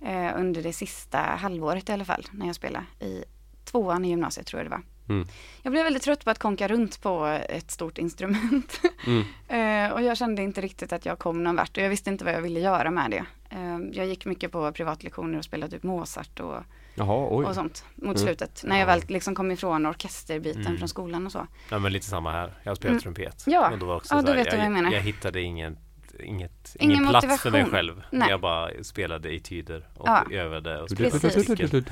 eh, 0.00 0.40
under 0.40 0.62
det 0.62 0.72
sista 0.72 1.18
halvåret 1.18 1.88
i 1.88 1.92
alla 1.92 2.04
fall, 2.04 2.26
när 2.30 2.46
jag 2.46 2.54
spelade 2.54 2.84
i 3.00 3.24
tvåan 3.64 4.04
i 4.04 4.08
gymnasiet 4.08 4.46
tror 4.46 4.60
jag 4.60 4.66
det 4.66 4.70
var. 4.70 4.82
Mm. 5.08 5.28
Jag 5.62 5.72
blev 5.72 5.84
väldigt 5.84 6.02
trött 6.02 6.24
på 6.24 6.30
att 6.30 6.38
konka 6.38 6.68
runt 6.68 7.02
på 7.02 7.26
ett 7.48 7.70
stort 7.70 7.98
instrument. 7.98 8.80
Mm. 9.06 9.24
Eh, 9.48 9.92
och 9.92 10.02
jag 10.02 10.16
kände 10.16 10.42
inte 10.42 10.60
riktigt 10.60 10.92
att 10.92 11.06
jag 11.06 11.18
kom 11.18 11.44
någon 11.44 11.56
vart 11.56 11.76
och 11.76 11.82
jag 11.82 11.88
visste 11.88 12.10
inte 12.10 12.24
vad 12.24 12.34
jag 12.34 12.40
ville 12.42 12.60
göra 12.60 12.90
med 12.90 13.10
det. 13.10 13.24
Eh, 13.50 13.78
jag 13.92 14.06
gick 14.06 14.24
mycket 14.26 14.52
på 14.52 14.72
privatlektioner 14.72 15.38
och 15.38 15.44
spelade 15.44 15.72
typ 15.72 15.82
Mozart 15.82 16.40
och, 16.40 16.56
Jaha, 16.98 17.28
oj. 17.30 17.44
och 17.46 17.54
sånt 17.54 17.84
mot 17.94 18.04
Mm. 18.16 18.16
slutet. 18.26 18.60
När 18.64 18.78
jag 18.78 18.86
väl 18.86 19.02
liksom 19.08 19.34
kom 19.34 19.50
ifrån 19.50 19.86
orkesterbiten 19.86 20.66
Mm. 20.66 20.78
från 20.78 20.88
skolan 20.88 21.26
och 21.26 21.32
så. 21.32 21.46
Ja 21.70 21.78
men 21.78 21.92
lite 21.92 22.06
samma 22.06 22.32
här. 22.32 22.52
Jag 22.62 22.76
spelar 22.76 22.90
Mm. 22.92 23.02
trumpet. 23.02 23.42
Ja. 23.46 23.70
Och 23.70 23.78
då 23.78 23.86
var 23.86 23.96
också 23.96 24.14
Ja, 24.14 24.22
då 24.22 24.28
här, 24.28 24.34
vet 24.36 24.50
du 24.50 24.56
vad 24.56 24.66
jag 24.66 24.72
menar. 24.72 24.92
Jag 24.92 25.00
hittade 25.00 25.40
inget, 25.40 25.74
inget, 26.20 26.76
Ingen 26.78 26.96
ingen 26.98 27.08
plats 27.08 27.42
för 27.42 27.50
mig 27.50 27.60
motivation. 27.62 27.70
själv. 27.70 28.02
Nej. 28.12 28.30
Jag 28.30 28.40
bara 28.40 28.70
spelade 28.84 29.34
etyder 29.34 29.88
och 29.96 30.08
Ja. 30.08 30.24
övade 30.30 30.82
och 30.82 30.88
Precis. 30.88 31.20
spelade. 31.20 31.84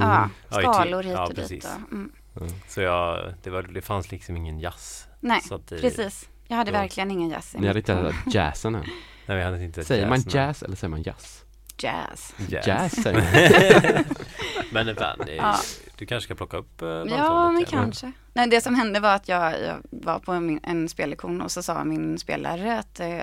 Ja, 0.00 0.28
Ja, 0.50 0.60
i 0.60 0.62
skalor 0.62 1.02
hit 1.02 1.12
ja, 1.12 1.22
och 1.22 1.28
dit. 1.28 1.36
precis. 1.36 1.64
Och, 1.86 1.92
mm. 1.92 2.12
Så 2.68 2.80
jag, 2.80 3.34
det, 3.42 3.50
var, 3.50 3.62
det 3.62 3.82
fanns 3.82 4.10
liksom 4.10 4.36
ingen 4.36 4.60
jazz. 4.60 5.06
Nej, 5.20 5.40
Så 5.40 5.54
att 5.54 5.66
det, 5.68 5.80
precis. 5.80 6.28
Jag 6.48 6.56
hade 6.56 6.70
då- 6.70 6.78
verkligen 6.78 7.10
ingen 7.10 7.28
jazz 7.30 7.54
i 7.54 7.58
Ni 7.58 7.66
hade 7.66 7.78
inte 7.78 8.14
jazzen 8.26 8.74
än. 8.74 8.84
Nej, 9.26 9.36
vi 9.36 9.42
hade 9.42 9.64
inte 9.64 9.84
Säger 9.84 10.08
man 10.08 10.18
jazz, 10.18 10.34
men- 10.34 10.34
jazz 10.46 10.62
eller 10.62 10.76
säger 10.76 10.90
man 10.90 11.02
jazz? 11.02 11.41
Jazz. 11.82 12.34
Jazz. 12.48 12.66
Jazz 12.66 13.02
säger 13.02 14.04
men 14.70 14.96
fan, 14.96 15.18
det, 15.26 15.34
Ja. 15.34 15.56
du 15.98 16.06
kanske 16.06 16.24
ska 16.26 16.34
plocka 16.34 16.56
upp 16.56 16.82
eh, 16.82 16.88
Ja, 16.88 17.50
men 17.50 17.64
kanske. 17.64 18.12
Nej, 18.34 18.48
det 18.48 18.60
som 18.60 18.74
hände 18.74 19.00
var 19.00 19.14
att 19.14 19.28
jag, 19.28 19.60
jag 19.60 19.76
var 19.90 20.18
på 20.18 20.40
min, 20.40 20.60
en 20.62 20.88
spellektion 20.88 21.40
och 21.42 21.50
så 21.50 21.62
sa 21.62 21.84
min 21.84 22.18
spelare 22.18 22.78
att 22.78 23.00
eh, 23.00 23.18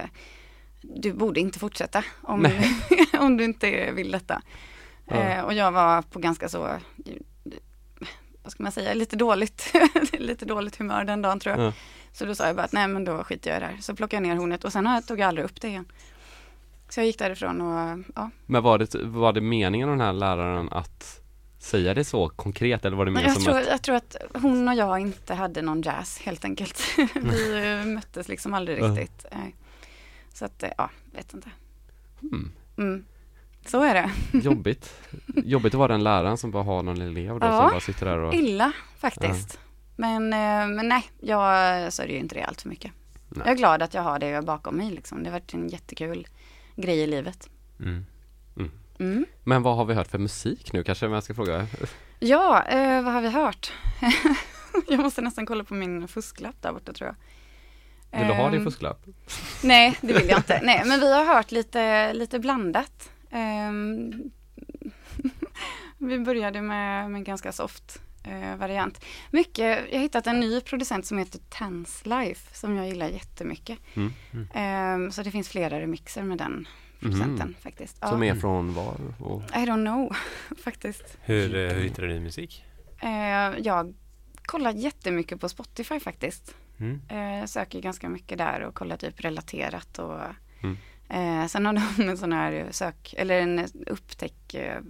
du 0.82 1.14
borde 1.14 1.39
inte 1.39 1.60
fortsätta 1.60 2.03
om, 2.22 2.47
om 3.20 3.38
du 3.38 3.43
inte 3.43 3.91
vill 3.91 4.12
detta. 4.12 4.41
Ja. 5.05 5.16
Eh, 5.16 5.41
och 5.43 5.53
jag 5.53 5.72
var 5.72 6.01
på 6.01 6.20
ganska 6.20 6.49
så, 6.49 6.70
vad 8.43 8.51
ska 8.51 8.64
man 8.64 8.72
säga, 8.72 8.93
lite 8.93 9.16
dåligt, 9.16 9.74
lite 10.12 10.45
dåligt 10.45 10.76
humör 10.76 11.03
den 11.03 11.22
dagen 11.22 11.39
tror 11.39 11.55
jag. 11.57 11.66
Ja. 11.68 11.74
Så 12.12 12.26
då 12.26 12.36
sa 12.36 12.47
jag 12.47 12.55
bara 12.55 12.64
att 12.66 12.72
nej 12.72 12.88
men 12.88 13.05
då 13.05 13.24
skiter 13.24 13.49
jag 13.49 13.57
i 13.57 13.60
det 13.60 13.66
här. 13.66 13.78
Så 13.82 13.95
plockade 13.95 14.24
jag 14.28 14.30
ner 14.30 14.41
hornet 14.41 14.64
och 14.64 14.74
sen 14.74 14.86
har 14.86 14.93
jag, 14.93 15.07
tog 15.07 15.20
jag 15.20 15.28
aldrig 15.28 15.45
upp 15.45 15.62
det 15.62 15.68
igen. 15.68 15.86
Så 16.89 16.99
jag 16.99 17.07
gick 17.07 17.19
därifrån 17.19 17.61
och 17.61 17.99
ja. 18.15 18.29
Men 18.45 18.63
var 18.63 18.77
det, 18.77 18.95
var 19.03 19.33
det 19.33 19.41
meningen 19.41 19.89
av 19.89 19.97
den 19.97 20.05
här 20.05 20.13
läraren 20.13 20.69
att 20.71 21.21
säga 21.59 21.93
det 21.93 22.03
så 22.03 22.29
konkret 22.29 22.85
eller 22.85 22.97
var 22.97 23.05
det 23.05 23.11
mer 23.11 23.21
Jag 23.21 23.33
som 23.33 23.43
tror, 23.43 23.57
att 23.59 23.67
jag 23.67 23.81
tror 23.81 23.95
att 23.95 24.15
hon 24.33 24.67
och 24.67 24.73
jag 24.75 24.99
inte 24.99 25.33
hade 25.33 25.61
någon 25.61 25.81
jazz 25.81 26.19
helt 26.19 26.45
enkelt. 26.45 26.81
Vi 27.15 27.71
eh, 27.79 27.85
möttes 27.85 28.27
liksom 28.27 28.53
aldrig 28.53 28.79
Ja. 28.79 28.85
riktigt. 28.87 29.25
Nej. 29.31 29.55
Så 30.33 30.45
att, 30.45 30.63
eh, 30.63 30.69
ja, 30.77 30.89
vet 31.13 31.33
inte. 31.33 31.49
hmm, 32.21 32.51
Mm. 32.77 33.05
Så 33.65 33.83
är 33.83 33.93
det. 33.93 34.11
jobbigt? 34.37 34.93
Jobbigt 35.35 35.73
att 35.73 35.77
vara 35.79 35.91
den 35.91 36.03
läraren 36.03 36.37
som 36.37 36.51
bara 36.51 36.63
har 36.63 36.83
någon 36.83 37.01
elev 37.01 37.39
då 37.39 37.45
Ja. 37.47 37.57
som 37.61 37.69
bara 37.71 37.79
sitter 37.79 38.05
där 38.05 38.17
och 38.19 38.33
Illa 38.33 38.71
faktiskt. 38.97 39.59
Men, 39.95 40.33
eh, 40.33 40.67
men 40.75 40.89
nej, 40.89 41.03
jag 41.21 41.93
sörjer 41.93 42.13
ju 42.13 42.19
inte 42.19 42.35
det 42.35 42.43
allt 42.43 42.61
för 42.61 42.69
mycket. 42.69 42.91
Nej. 43.29 43.41
Jag 43.45 43.53
är 43.53 43.57
glad 43.57 43.81
att 43.81 43.93
jag 43.93 44.01
har 44.01 44.19
det 44.19 44.45
bakom 44.45 44.75
mig 44.75 44.91
liksom. 44.91 45.23
Det 45.23 45.29
har 45.29 45.39
varit 45.39 45.53
en 45.53 45.67
jättekul 45.69 46.27
grej 46.82 46.99
i 46.99 47.07
livet. 47.07 47.49
Mm. 47.80 48.05
Mm. 48.99 49.25
Men 49.43 49.63
vad 49.63 49.75
har 49.77 49.86
vi 49.86 49.93
hört 49.93 50.07
för 50.07 50.17
musik 50.17 50.73
nu 50.73 50.84
kanske 50.84 51.05
jag 51.05 51.23
ska 51.23 51.34
fråga? 51.34 51.67
Ja, 52.19 52.63
eh, 52.63 53.01
vad 53.03 53.13
har 53.13 53.21
vi 53.21 53.30
hört? 53.30 53.71
jag 54.88 54.99
måste 54.99 55.21
nästan 55.21 55.45
kolla 55.45 55.63
på 55.63 55.73
min 55.73 56.07
fusklapp 56.07 56.61
där 56.61 56.73
borta 56.73 56.93
tror 56.93 57.07
jag. 57.07 58.19
Vill 58.19 58.27
du 58.27 58.34
ha 58.34 58.49
din 58.49 58.59
Ehm, 58.59 58.65
fusklapp? 58.65 59.05
Nej, 59.63 59.97
det 60.01 60.13
vill 60.13 60.30
jag 60.30 60.39
inte. 60.39 60.59
Nej, 60.63 60.84
men 60.86 60.99
vi 60.99 61.13
har 61.13 61.25
hört 61.25 61.51
lite, 61.51 62.13
lite 62.13 62.39
blandat. 62.39 63.11
Ehm, 63.32 64.13
vi 65.97 66.19
började 66.19 66.61
med, 66.61 67.11
med 67.11 67.25
ganska 67.25 67.51
soft 67.51 68.01
eh, 68.24 68.55
variant. 68.55 69.05
Mycket, 69.32 69.86
jag 69.91 69.97
har 69.97 70.01
hittat 70.03 70.28
en 70.28 70.39
ny 70.39 70.61
producent 70.61 71.05
som 71.05 71.17
heter 71.17 71.39
Tans 71.49 72.05
Life 72.05 72.55
som 72.57 72.76
jag 72.76 72.88
gillar 72.88 73.07
jättemycket. 73.07 73.80
Mm. 73.95 74.13
Ehm, 74.53 75.11
så 75.11 75.24
det 75.24 75.32
finns 75.32 75.49
flera 75.49 75.80
remixer 75.82 76.24
med 76.24 76.38
den 76.38 76.67
producenten 76.99 77.47
Mhm. 77.47 77.55
faktiskt. 77.61 77.97
Ja. 78.01 78.07
Som 78.09 78.24
är 78.24 78.36
från 78.36 78.74
var? 78.74 78.95
Och, 79.20 79.41
I 79.41 79.45
don't 79.65 79.86
know 79.86 80.15
faktiskt. 80.63 81.17
Hur, 81.22 81.55
eh, 81.55 81.74
hur 81.76 81.84
hittar 81.84 82.03
du 82.03 82.13
din 82.13 82.24
musik? 82.24 82.65
Eh, 83.01 83.57
jag 83.59 83.93
kollar 84.45 84.72
jättemycket 84.72 85.39
på 85.39 85.49
Spotify 85.49 85.99
faktiskt. 85.99 86.55
Mm. 86.80 87.01
Eh, 87.09 87.45
söker 87.45 87.80
ganska 87.82 88.09
mycket 88.09 88.38
där 88.38 88.61
och 88.61 88.76
kollar 88.76 88.97
typ 88.97 89.22
relaterat 89.22 89.99
och 89.99 90.20
Mm. 90.61 90.78
eh, 91.09 91.47
sen 91.47 91.65
har 91.65 91.74
de 91.97 92.03
en 92.09 92.17
sån 92.17 92.34
här 92.34 92.67
sök, 92.72 93.13
eller 93.17 93.41
en 93.41 93.67
upptäck, 93.88 94.53
eh, 94.53 94.82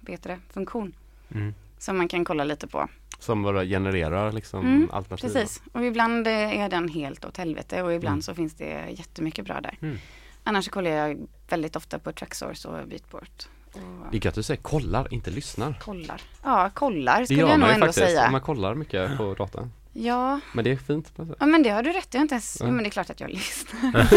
vet 0.00 0.22
du 0.22 0.28
det, 0.28 0.38
funktion 0.52 0.92
Mm. 1.34 1.54
Som 1.80 1.96
man 1.96 2.08
kan 2.08 2.24
kolla 2.24 2.44
lite 2.44 2.66
på. 2.66 2.88
som 3.18 3.42
bara 3.42 3.64
genererar 3.64 4.32
liksom 4.32 4.60
Mm, 4.66 4.90
alternativ? 4.92 5.28
Precis, 5.32 5.62
och 5.72 5.84
ibland 5.84 6.26
är 6.28 6.68
den 6.68 6.88
helt 6.88 7.24
åt 7.24 7.36
helvete 7.36 7.82
och 7.82 7.92
ibland 7.94 8.12
Mm. 8.14 8.22
så 8.22 8.34
finns 8.34 8.54
det 8.54 8.86
jättemycket 8.90 9.44
bra 9.44 9.60
där. 9.60 9.78
Mm. 9.82 9.98
Annars 10.44 10.68
kollar 10.68 10.90
jag 10.90 11.18
väldigt 11.48 11.76
ofta 11.76 11.98
på 11.98 12.12
Tracksource 12.12 12.68
och 12.68 12.88
Beatport. 12.88 13.48
Och 13.72 13.80
Det 14.10 14.16
är 14.16 14.24
gött 14.24 14.26
att 14.26 14.34
du 14.34 14.42
säger 14.42 14.62
kollar, 14.62 15.14
inte 15.14 15.30
lyssnar. 15.30 15.74
kollar. 15.80 16.20
Ja, 16.42 16.70
kollar 16.74 17.24
skulle 17.24 17.40
jag 17.40 17.60
nog 17.60 17.68
ändå 17.68 17.86
faktiskt, 17.86 18.06
säga. 18.06 18.30
man 18.30 18.40
kollar 18.40 18.74
mycket 18.74 19.16
på 19.16 19.34
datan. 19.34 19.72
Ja, 20.02 20.40
Men 20.54 20.64
det 20.64 20.70
är 20.70 20.76
fint 20.76 21.14
på 21.16 21.34
ja, 21.40 21.46
men 21.46 21.62
det 21.62 21.68
har 21.70 21.82
du 21.82 21.92
rätt 21.92 22.04
i. 22.04 22.08
Jag 22.12 22.18
har 22.18 22.22
inte 22.22 22.34
ens, 22.34 22.56
Ja. 22.60 22.66
men 22.66 22.78
det 22.78 22.88
är 22.88 22.90
klart 22.90 23.10
att 23.10 23.20
jag 23.20 23.30
lyssnar. 23.30 24.08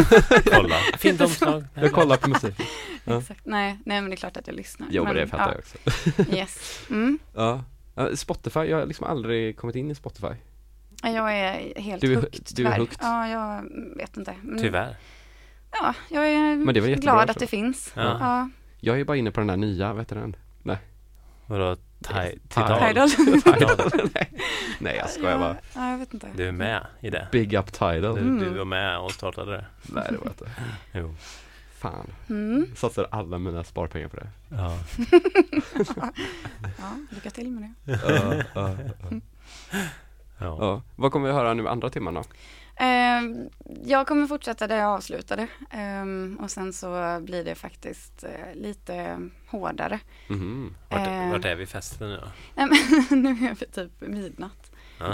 Kolla. 0.55 0.75
Fint 0.97 1.21
omslag. 1.21 1.63
Jag 1.73 1.91
kollar 1.91 2.17
på 2.17 2.29
musik. 2.29 2.55
Ja. 3.05 3.19
Exakt. 3.19 3.41
Nej, 3.45 3.79
nej, 3.85 4.01
men 4.01 4.09
det 4.09 4.13
är 4.15 4.17
klart 4.17 4.37
att 4.37 4.47
jag 4.47 4.55
lyssnar. 4.55 4.87
Jo 4.91 5.03
men 5.03 5.15
det 5.15 5.27
fattar 5.27 5.45
ja. 5.45 5.51
jag 5.51 5.59
också. 5.59 6.31
Yes. 6.35 6.81
Mm. 6.89 7.19
Ja. 7.35 7.63
Spotify, 8.15 8.59
jag 8.59 8.77
har 8.77 8.85
liksom 8.85 9.05
aldrig 9.07 9.57
kommit 9.57 9.75
in 9.75 9.91
i 9.91 9.95
Spotify. 9.95 10.27
Jag 11.03 11.33
är 11.39 11.81
helt 11.81 12.01
Du 12.01 12.11
är- 12.11 12.15
hooked, 12.15 12.47
du 12.55 12.65
är 12.67 12.77
hooked. 12.79 12.97
Ja, 13.01 13.27
jag 13.27 13.63
vet 13.97 14.17
inte. 14.17 14.35
Men, 14.41 14.59
Tyvärr. 14.61 14.95
Ja, 15.71 15.93
jag 16.09 16.27
är 16.27 16.55
Men 16.55 16.73
det 16.73 16.79
är 16.79 16.81
väl 16.81 16.89
jättebra 16.89 17.13
glad 17.13 17.29
att 17.29 17.39
det 17.39 17.47
finns. 17.47 17.91
Ja. 17.95 18.17
Ja. 18.19 18.49
Jag 18.79 18.99
är 18.99 19.05
bara 19.05 19.17
inne 19.17 19.31
på 19.31 19.39
den 19.39 19.47
där 19.47 19.57
nya, 19.57 19.93
vet 19.93 20.07
du 20.09 20.15
den? 20.15 20.35
Vadå? 21.45 21.75
Ti- 21.99 22.39
Tidal. 22.49 22.79
Tidal? 22.87 23.09
Tidal. 23.41 24.09
nej, 24.15 24.31
nej 24.79 24.95
jag 24.95 25.09
skojar 25.09 25.37
bara. 25.39 25.55
Ja, 25.75 25.91
jag 25.91 25.97
vet 25.97 26.13
inte. 26.13 26.27
Du 26.35 26.47
är 26.47 26.51
med 26.51 26.85
i 26.99 27.09
det? 27.09 27.27
Big 27.31 27.53
Up 27.53 27.71
Tidal. 27.73 28.01
Du, 28.15 28.21
Mm. 28.21 28.39
du 28.39 28.49
var 28.57 28.65
med 28.65 28.99
och 28.99 29.11
startade 29.11 29.51
det? 29.51 29.65
Nej 29.81 30.03
det 30.09 30.17
var 30.17 30.25
jag 30.25 30.31
inte. 30.33 30.51
Jo. 30.91 31.15
Fan. 31.77 32.07
Mm. 32.29 32.67
Satsar 32.75 33.07
alla 33.11 33.37
mina 33.37 33.63
sparpengar 33.63 34.07
på 34.07 34.15
det. 34.17 34.27
Ja. 34.49 34.77
Ja, 36.77 36.97
lycka 37.09 37.29
till 37.29 37.51
med 37.51 37.73
det. 37.85 37.91
Ja, 37.91 37.99
ja, 38.13 38.43
ja. 38.53 38.69
ja. 40.39 40.57
Ja. 40.59 40.81
Vad 40.95 41.11
kommer 41.11 41.27
vi 41.27 41.33
höra 41.33 41.53
nu 41.53 41.67
andra 41.67 41.89
timmen 41.89 42.13
då? 42.13 42.19
Ehm, 42.19 42.25
jag 43.85 44.07
kommer 44.07 44.27
fortsätta 44.27 44.67
där 44.67 44.77
jag 44.77 44.87
avslutade. 44.89 45.47
Ehm, 45.69 46.37
och 46.41 46.51
sen 46.51 46.73
så 46.73 47.19
blir 47.21 47.43
det 47.43 47.55
faktiskt 47.55 48.23
eh, 48.23 48.55
lite 48.61 49.19
hårdare. 49.47 49.99
Mhm. 50.27 50.75
Vart, 50.89 51.07
Eh. 51.07 51.31
vart 51.31 51.45
är 51.45 51.55
vi 51.55 51.65
festen 51.65 52.09
nu 52.09 52.17
då? 52.17 52.27
Nu 53.15 53.29
är 53.29 53.55
vi 53.59 53.65
typ 53.65 53.91
midnatt. 54.01 54.71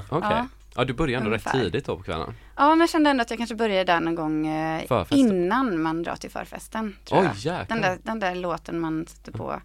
Okej. 0.09 0.29
Ja. 0.29 0.47
Ja. 0.75 0.83
du 0.85 0.93
börjar 0.93 1.17
ändå 1.19 1.29
rätt 1.31 1.45
Ungefär. 1.45 1.63
tidigt 1.63 1.85
då 1.85 1.97
på 1.97 2.03
kvällen. 2.03 2.33
Ja, 2.55 2.69
men 2.69 2.79
jag 2.79 2.89
kände 2.89 3.09
ändå 3.09 3.21
att 3.21 3.29
jag 3.29 3.37
kanske 3.39 3.55
började 3.55 3.83
där 3.93 3.99
någon 3.99 4.15
gång 4.15 4.47
eh, 4.47 4.83
innan 5.09 5.81
man 5.81 6.03
drar 6.03 6.15
till 6.15 6.31
förfesten. 6.31 6.95
Tror 7.05 7.19
Oj 7.21 7.29
jag. 7.47 7.67
Den 7.67 7.81
där, 7.81 7.97
den 8.03 8.19
där 8.19 8.35
låten 8.35 8.79
man 8.79 9.05
sätter 9.07 9.31
på. 9.31 9.61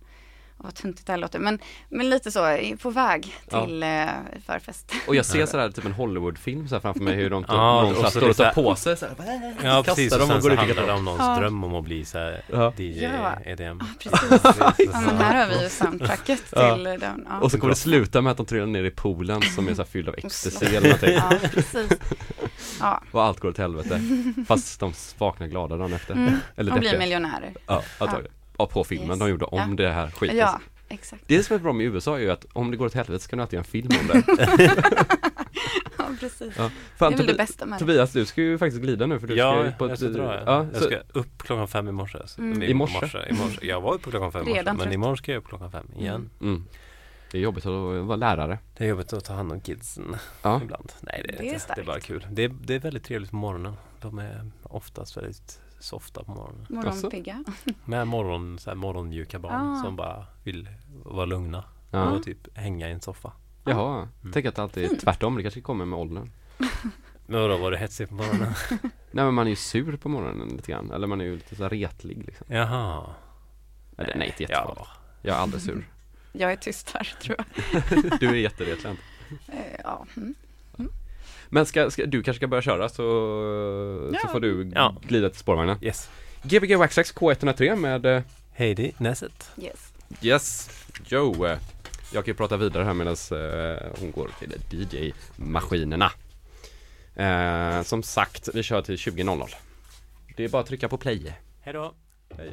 Och 0.64 0.68
vad 0.68 0.74
töntigt 0.74 1.06
det 1.06 1.12
här 1.12 1.18
låter. 1.18 1.38
Men, 1.38 1.58
men 1.88 2.10
lite 2.10 2.30
så, 2.30 2.58
på 2.82 2.90
väg 2.90 3.36
Ja. 3.50 3.64
till 3.64 3.82
eh, 3.82 3.88
förfest. 4.46 4.92
Och 5.08 5.14
jag 5.16 5.26
ser 5.26 5.46
sådär 5.46 5.70
typ 5.70 5.84
en 5.84 5.92
Hollywoodfilm 5.92 6.68
så 6.68 6.80
framför 6.80 7.00
mig 7.00 7.14
hur 7.14 7.30
de 7.30 7.44
tar, 7.44 7.54
Ja, 7.56 7.82
någon 7.82 8.04
och 8.04 8.10
står 8.10 8.28
och 8.30 8.36
tar 8.36 8.50
på 8.52 8.76
sig 8.76 8.96
så 8.96 9.06
här, 9.06 9.54
Ja 9.62 9.82
precis, 9.86 10.12
och 10.12 10.18
dem 10.18 10.30
och 10.30 10.36
så 10.36 10.42
går 10.42 10.52
ut 10.52 10.58
handlar 10.58 10.86
det 10.86 10.92
om 10.92 11.04
någons 11.04 11.20
Ja. 11.22 11.36
dröm 11.38 11.64
om 11.64 11.74
att 11.74 11.84
bli 11.84 12.04
så 12.04 12.18
här 12.18 12.42
Ja. 12.52 12.72
DJ 12.76 13.02
Ja. 13.02 13.36
EDM. 13.44 13.62
Ja, 13.80 13.86
precis. 13.98 14.40
Ja, 14.92 15.00
men 15.00 15.16
här 15.16 15.44
har 15.46 15.54
vi 15.56 15.62
ju 15.62 15.68
soundtracket 15.68 16.42
Ja. 16.50 16.74
till 16.74 16.84
den. 16.84 17.26
Ja. 17.30 17.38
Och 17.40 17.50
så 17.50 17.58
kommer 17.60 17.70
det 17.72 17.78
sluta 17.80 18.20
med 18.20 18.30
att 18.30 18.36
de 18.36 18.46
trillar 18.46 18.66
ner 18.66 18.84
i 18.84 18.90
poolen 18.90 19.42
som 19.42 19.68
är 19.68 19.74
så 19.74 19.82
här 19.82 19.88
fylld 19.88 20.08
av 20.08 20.14
Och 20.14 20.24
ecstasy 20.24 20.66
eller 20.66 20.80
någonting. 20.80 21.14
Ja, 21.14 21.48
precis. 21.54 21.98
Ja, 22.80 23.02
Och 23.10 23.22
allt 23.24 23.40
går 23.40 23.48
åt 23.48 23.58
helvete. 23.58 24.00
Fast 24.48 24.80
de 24.80 24.92
vaknar 25.18 25.46
glada 25.46 25.76
dagen 25.76 25.92
efter. 25.92 26.14
mm. 26.14 26.34
Eller 26.56 26.72
de 26.72 26.80
blir 26.80 26.98
miljonärer. 26.98 27.52
Ja, 27.66 27.82
antagligen. 27.98 28.32
På 28.56 28.84
filmen. 28.84 29.08
Yes. 29.10 29.18
De 29.18 29.28
gjorde 29.28 29.44
om 29.44 29.70
Ja. 29.70 29.76
det 29.84 29.92
här 29.92 30.10
skiten. 30.10 30.36
Ja, 30.36 30.60
exakt. 30.88 31.22
Det 31.26 31.42
som 31.42 31.56
är 31.56 31.60
bra 31.60 31.72
med 31.72 31.86
USA 31.86 32.16
är 32.16 32.20
ju 32.22 32.30
att 32.30 32.46
om 32.52 32.70
det 32.70 32.76
går 32.76 32.86
åt 32.86 32.94
helvete 32.94 33.22
så 33.24 33.28
kan 33.30 33.36
du 33.36 33.42
alltid 33.42 33.54
göra 33.56 33.64
en 33.64 33.70
film 33.70 33.88
om 34.00 34.06
det. 34.08 34.48
Ja, 35.98 36.04
precis. 36.20 36.54
Ja. 36.58 36.62
Det 36.64 36.70
Fan, 36.98 37.12
är 37.12 37.16
väl 37.16 37.26
det 37.26 37.34
bästa 37.34 37.66
med 37.66 37.74
det. 37.76 37.80
Tobias, 37.80 38.12
du 38.12 38.26
ska 38.26 38.42
ju 38.42 38.58
faktiskt 38.58 38.82
glida 38.82 39.06
nu 39.06 39.20
för 39.20 39.26
du 39.26 39.34
ska 39.34 39.38
Ja, 39.38 39.64
ju 39.64 39.72
på 39.72 39.88
jag 39.88 39.98
ska 39.98 40.08
dra. 40.08 40.42
ja, 40.46 40.66
jag 40.72 40.82
så, 40.82 40.88
ska 40.88 40.96
upp 41.12 41.42
klockan 41.42 41.68
fem 41.68 41.88
i 41.88 41.92
morse. 41.92 42.18
så- 42.26 42.40
Mm. 42.40 42.62
i 42.62 42.74
morse? 42.74 43.18
I 43.30 43.32
morse. 43.32 43.66
Jag 43.66 43.80
var 43.80 43.94
uppe 43.94 44.10
klockan 44.10 44.32
fem 44.32 44.42
i 44.48 44.50
morse, 44.50 44.72
men 44.72 44.92
imorgon 44.92 45.16
ska 45.16 45.32
jag 45.32 45.38
upp 45.38 45.48
klockan 45.48 45.70
fem 45.70 45.86
igen. 45.98 46.30
mm. 46.40 46.64
Det 47.30 47.38
är 47.38 47.42
jobbigt 47.42 47.66
att 47.66 47.72
vara 48.06 48.16
lärare. 48.16 48.58
Det 48.76 48.84
är 48.84 48.88
jobbigt 48.88 49.12
att 49.12 49.24
ta 49.24 49.32
hand 49.34 49.52
om 49.52 49.60
kidsen 49.60 50.16
Ja. 50.42 50.60
ibland. 50.62 50.92
Nej, 51.00 51.22
det 51.28 51.34
är, 51.34 51.38
Det 51.38 51.48
är 51.48 51.54
inte. 51.54 51.72
Det 51.74 51.80
är 51.80 51.84
bara 51.84 52.00
kul. 52.00 52.26
Det 52.30 52.44
är, 52.44 52.48
det 52.64 52.74
är 52.74 52.78
väldigt 52.78 53.04
trevligt 53.04 53.30
på 53.30 53.36
morgonen. 53.36 53.74
De 54.00 54.18
är 54.18 54.50
oftast 54.62 55.16
väldigt 55.16 55.60
softa 55.78 56.24
på 56.24 56.30
morgonen. 56.32 56.66
Morgonpigga. 56.70 57.44
Med 57.84 58.06
morgon, 58.08 58.58
så 58.58 58.70
här 58.70 58.74
morgonmjuka 58.74 59.38
barn 59.38 59.76
Ah. 59.76 59.82
som 59.82 59.96
bara 59.96 60.26
vill 60.44 60.68
vara 61.04 61.24
lugna 61.26 61.64
Ja. 61.90 62.10
och 62.10 62.22
typ 62.22 62.56
hänga 62.58 62.88
i 62.88 62.92
en 62.92 63.00
soffa. 63.00 63.32
Jaha, 63.64 64.08
tänk 64.32 64.46
att 64.46 64.54
det 64.56 64.62
alltid 64.62 64.92
är 64.92 64.96
tvärtom, 64.96 65.36
det 65.36 65.42
kanske 65.42 65.60
kommer 65.60 65.84
med 65.84 65.98
åldern. 65.98 66.30
Men 67.26 67.40
vadå, 67.40 67.56
var 67.56 67.70
du 67.70 67.76
hetsig 67.76 68.08
på 68.08 68.14
morgonen? 68.14 68.52
Nej 69.10 69.24
men 69.24 69.34
man 69.34 69.46
är 69.46 69.50
ju 69.50 69.56
sur 69.56 69.96
på 69.96 70.08
morgonen 70.08 70.48
lite 70.48 70.72
grann, 70.72 70.90
eller 70.90 71.06
man 71.06 71.20
är 71.20 71.24
ju 71.24 71.34
lite 71.34 71.56
så 71.56 71.62
här 71.62 71.70
retlig 71.70 72.24
liksom. 72.26 72.46
Jaha. 72.50 73.06
Eller, 73.98 74.14
nej, 74.16 74.26
inte 74.28 74.42
jättefarligt. 74.42 74.80
Ja. 74.80 74.86
Jag 75.22 75.36
är 75.36 75.40
aldrig 75.40 75.62
sur. 75.62 75.88
Jag 76.32 76.52
är 76.52 76.56
tyst 76.56 76.90
här 76.94 77.14
tror 77.22 77.36
jag. 77.38 78.20
Du 78.20 78.28
är 78.28 78.34
jätteretlig. 78.34 78.90
Eh, 79.48 79.56
Ja. 79.84 80.06
Mm. 80.16 80.34
Men 81.48 81.66
ska, 81.66 81.90
ska, 81.90 82.06
du 82.06 82.22
kanske 82.22 82.38
ska 82.38 82.46
börja 82.46 82.62
köra 82.62 82.88
så, 82.88 82.94
så 82.96 84.18
Ja. 84.22 84.28
får 84.28 84.40
du 84.40 84.70
Ja. 84.74 84.96
glida 85.08 85.28
till 85.30 85.38
spårvagnen. 85.38 85.78
Yes. 85.82 86.08
Gbg 86.42 86.76
Waxax 86.76 87.14
K103 87.14 87.76
med 87.76 88.06
eh, 88.06 88.22
Heidi 88.52 88.92
Näset. 88.98 89.50
Yes. 89.62 89.92
Yes, 90.22 90.70
Joe. 91.06 91.46
Jag 92.12 92.24
kan 92.24 92.32
ju 92.32 92.34
prata 92.36 92.56
vidare 92.56 92.84
här 92.84 92.94
medan 92.94 93.16
eh, 93.30 93.86
hon 94.00 94.10
går 94.10 94.30
till 94.38 94.52
DJ-maskinerna. 94.70 96.10
Eh, 97.16 97.82
som 97.82 98.02
sagt, 98.02 98.48
vi 98.54 98.62
kör 98.62 98.82
till 98.82 98.96
20.00. 98.96 99.48
Det 100.36 100.44
är 100.44 100.48
bara 100.48 100.62
att 100.62 100.68
trycka 100.68 100.88
på 100.88 100.96
play. 100.98 101.34
Hej 101.60 101.72
då. 101.74 101.94
Hej. 102.36 102.50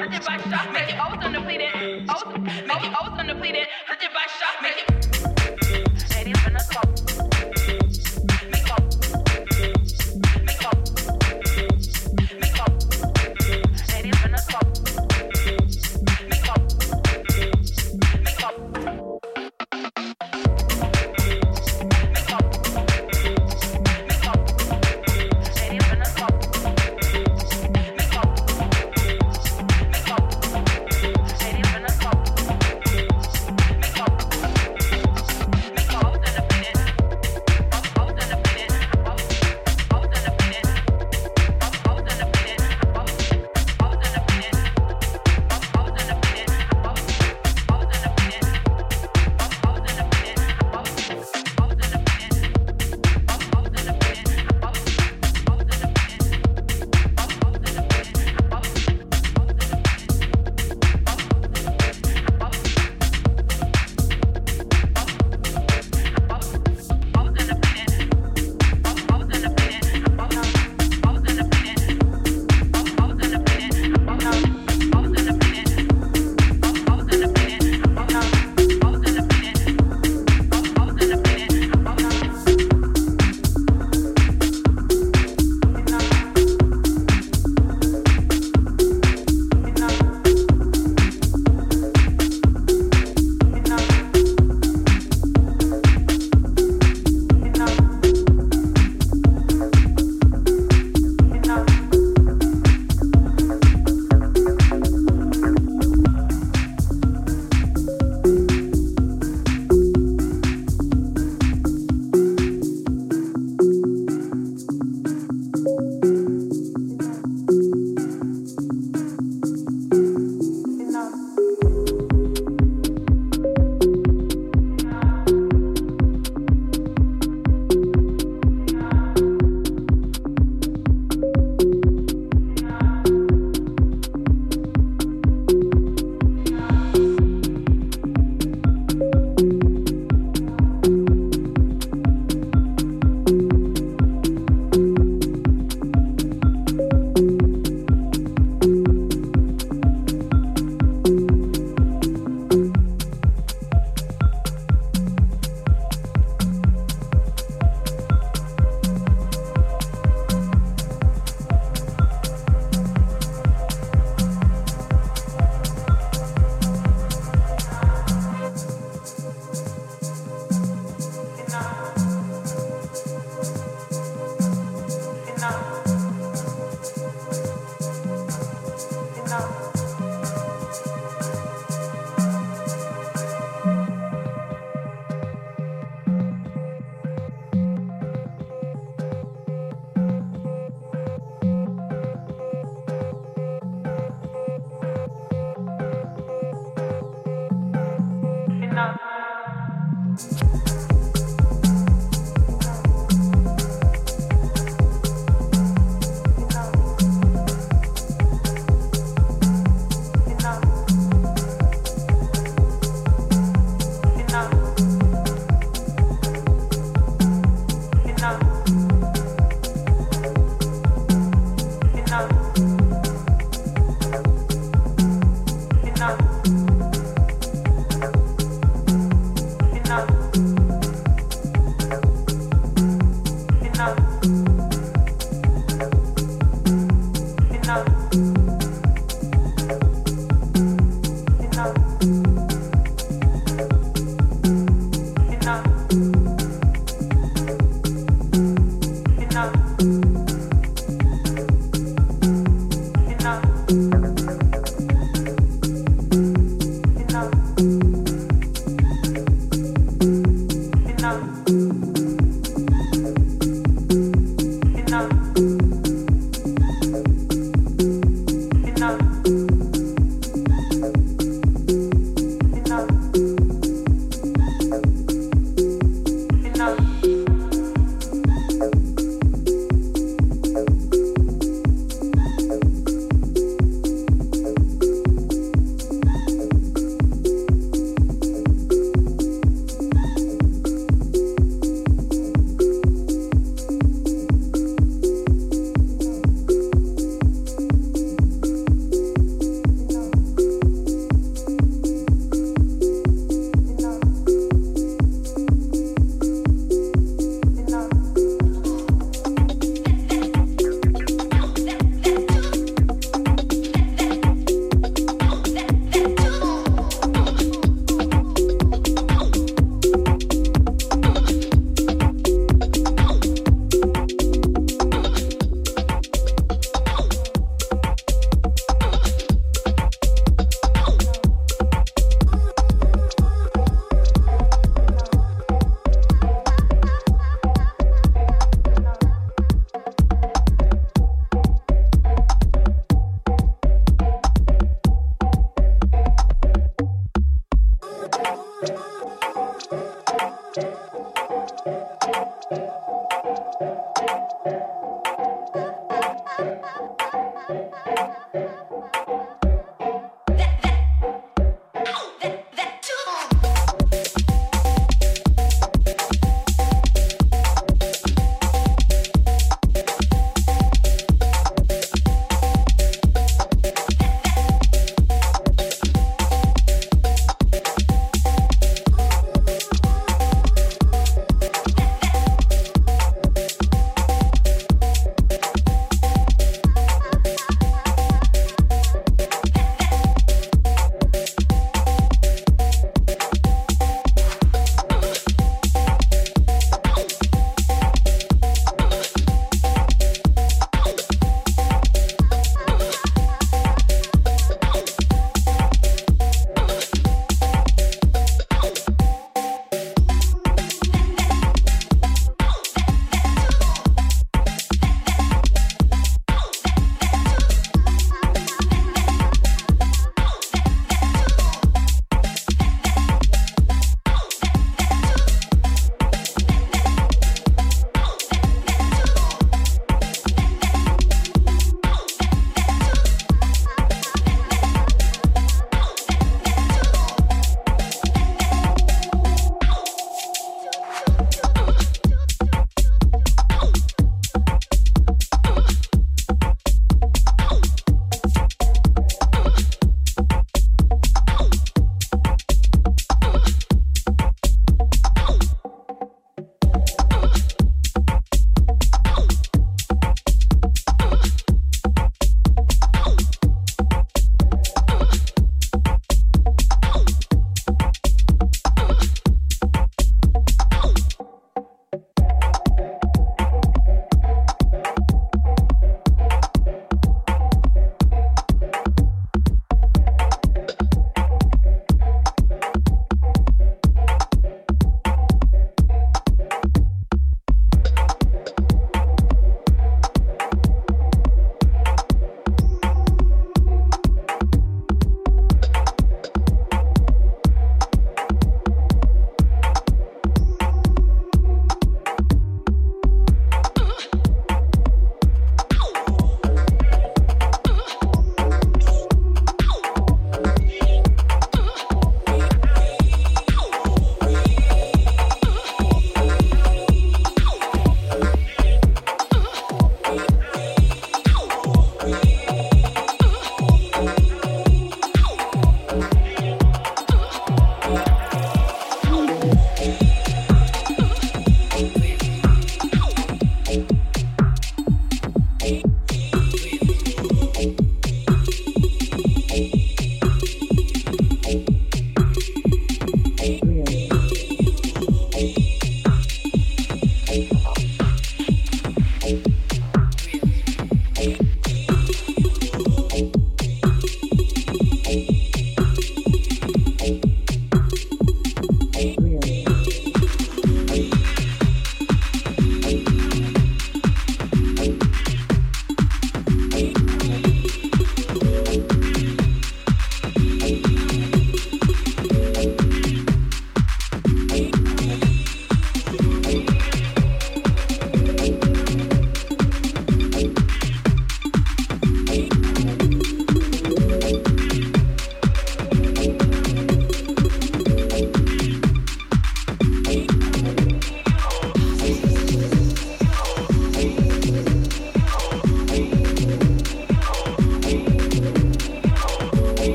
Hundred 0.00 0.24
by 0.24 0.38
shot, 0.48 0.72
make 0.72 0.88
it 0.88 0.98
oath 0.98 1.22
undepleted. 1.22 1.34
the 1.34 1.40
pleading. 1.44 2.06
Oath, 2.08 2.40
make 2.66 2.84
it 2.86 2.94
oath 3.02 3.20
on 3.20 3.26
the 3.26 3.34
by 4.14 4.26
shot, 4.40 4.62
make 4.62 4.88
it. 4.88 4.99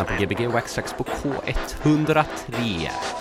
Lyssnar 0.00 0.16
på 0.16 0.24
Gbg 0.24 0.54
Waxtrax 0.54 0.92
på 0.92 1.04
K103. 1.04 3.19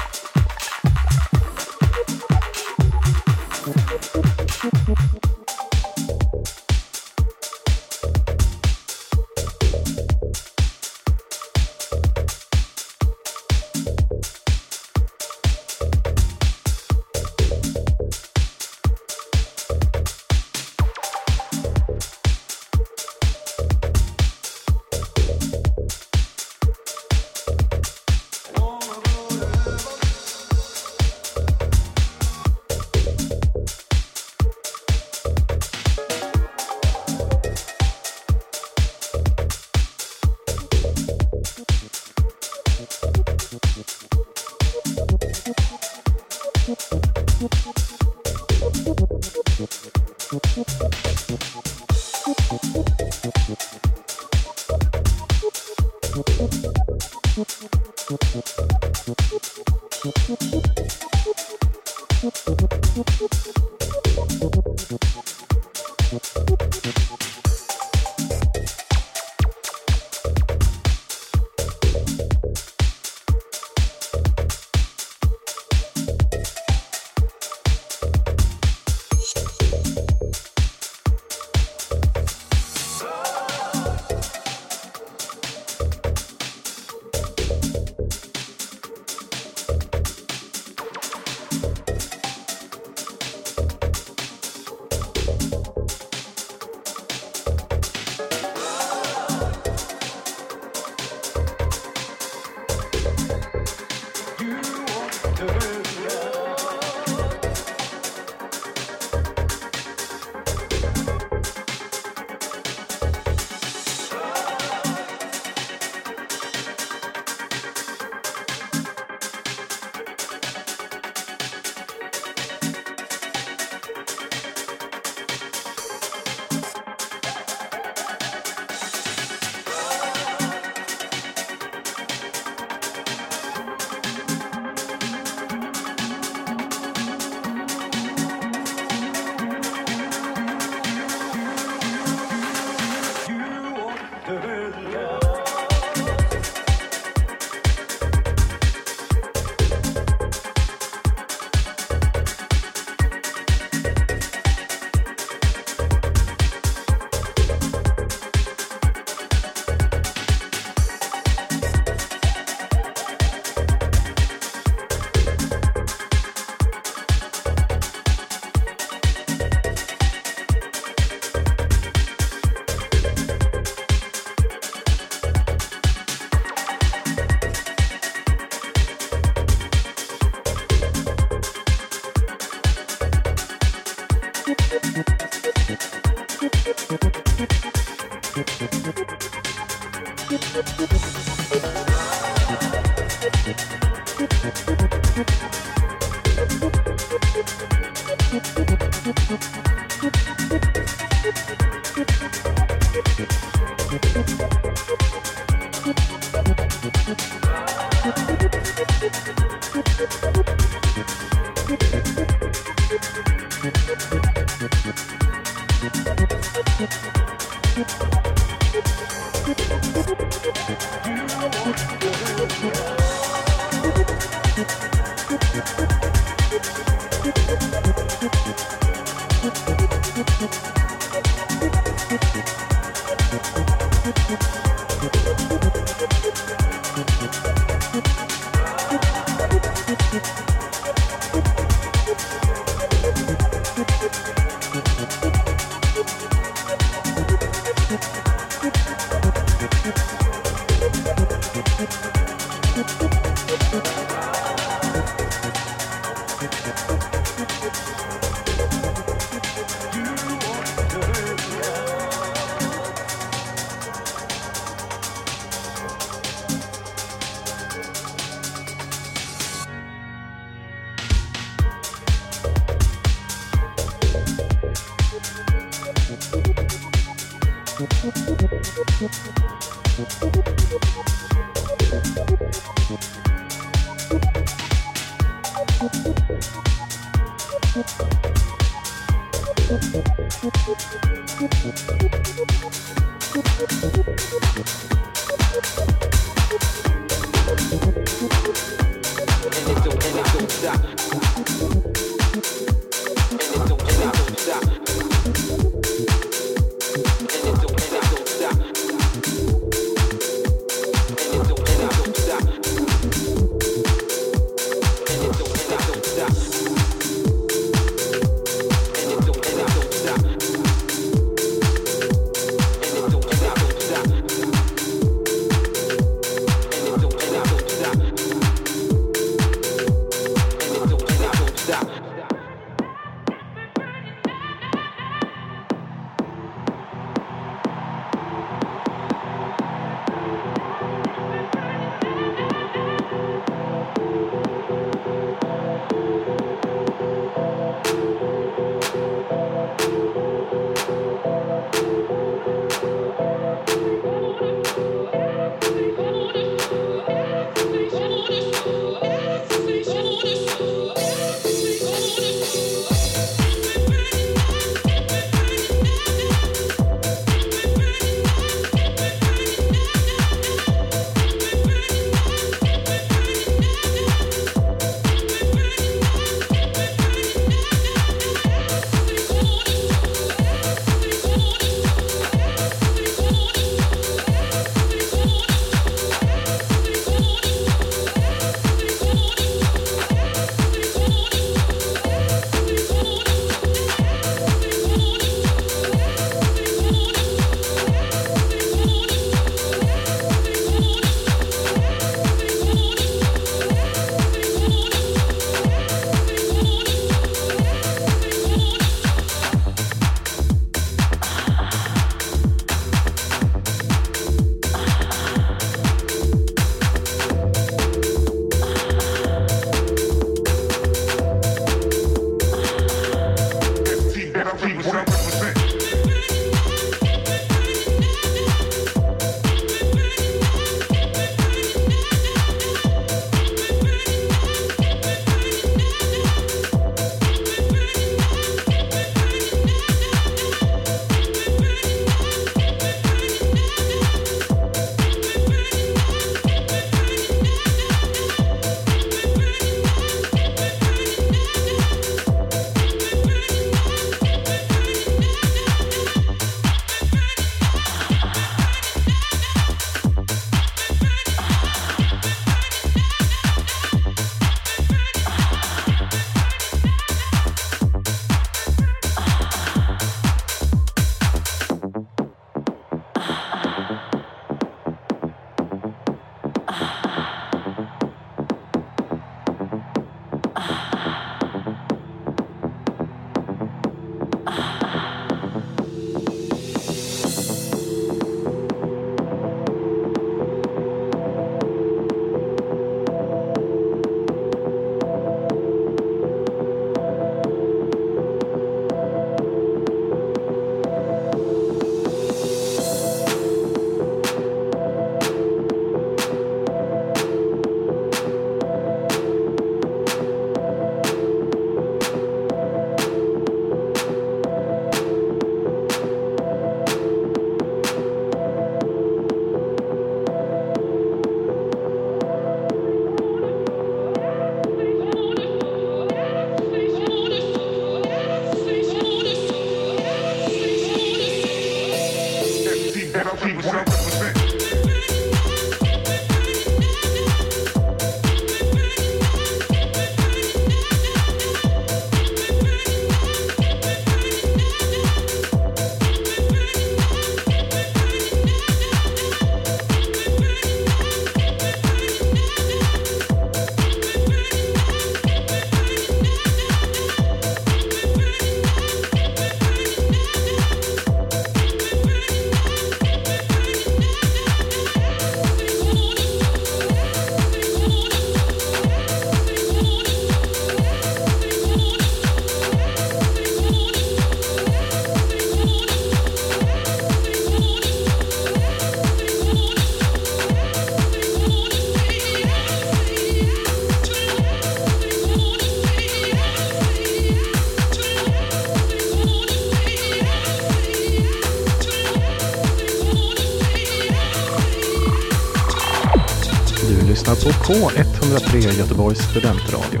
K103 597.66 598.78
Göteborgs 598.78 599.18
studentradio. 599.18 600.00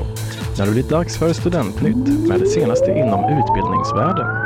När 0.58 0.66
det 0.66 0.72
blir 0.72 0.82
dags 0.82 1.16
för 1.18 1.32
Studentnytt 1.32 2.28
med 2.28 2.40
det 2.40 2.46
senaste 2.46 2.90
inom 2.90 3.24
utbildningsvärlden. 3.24 4.45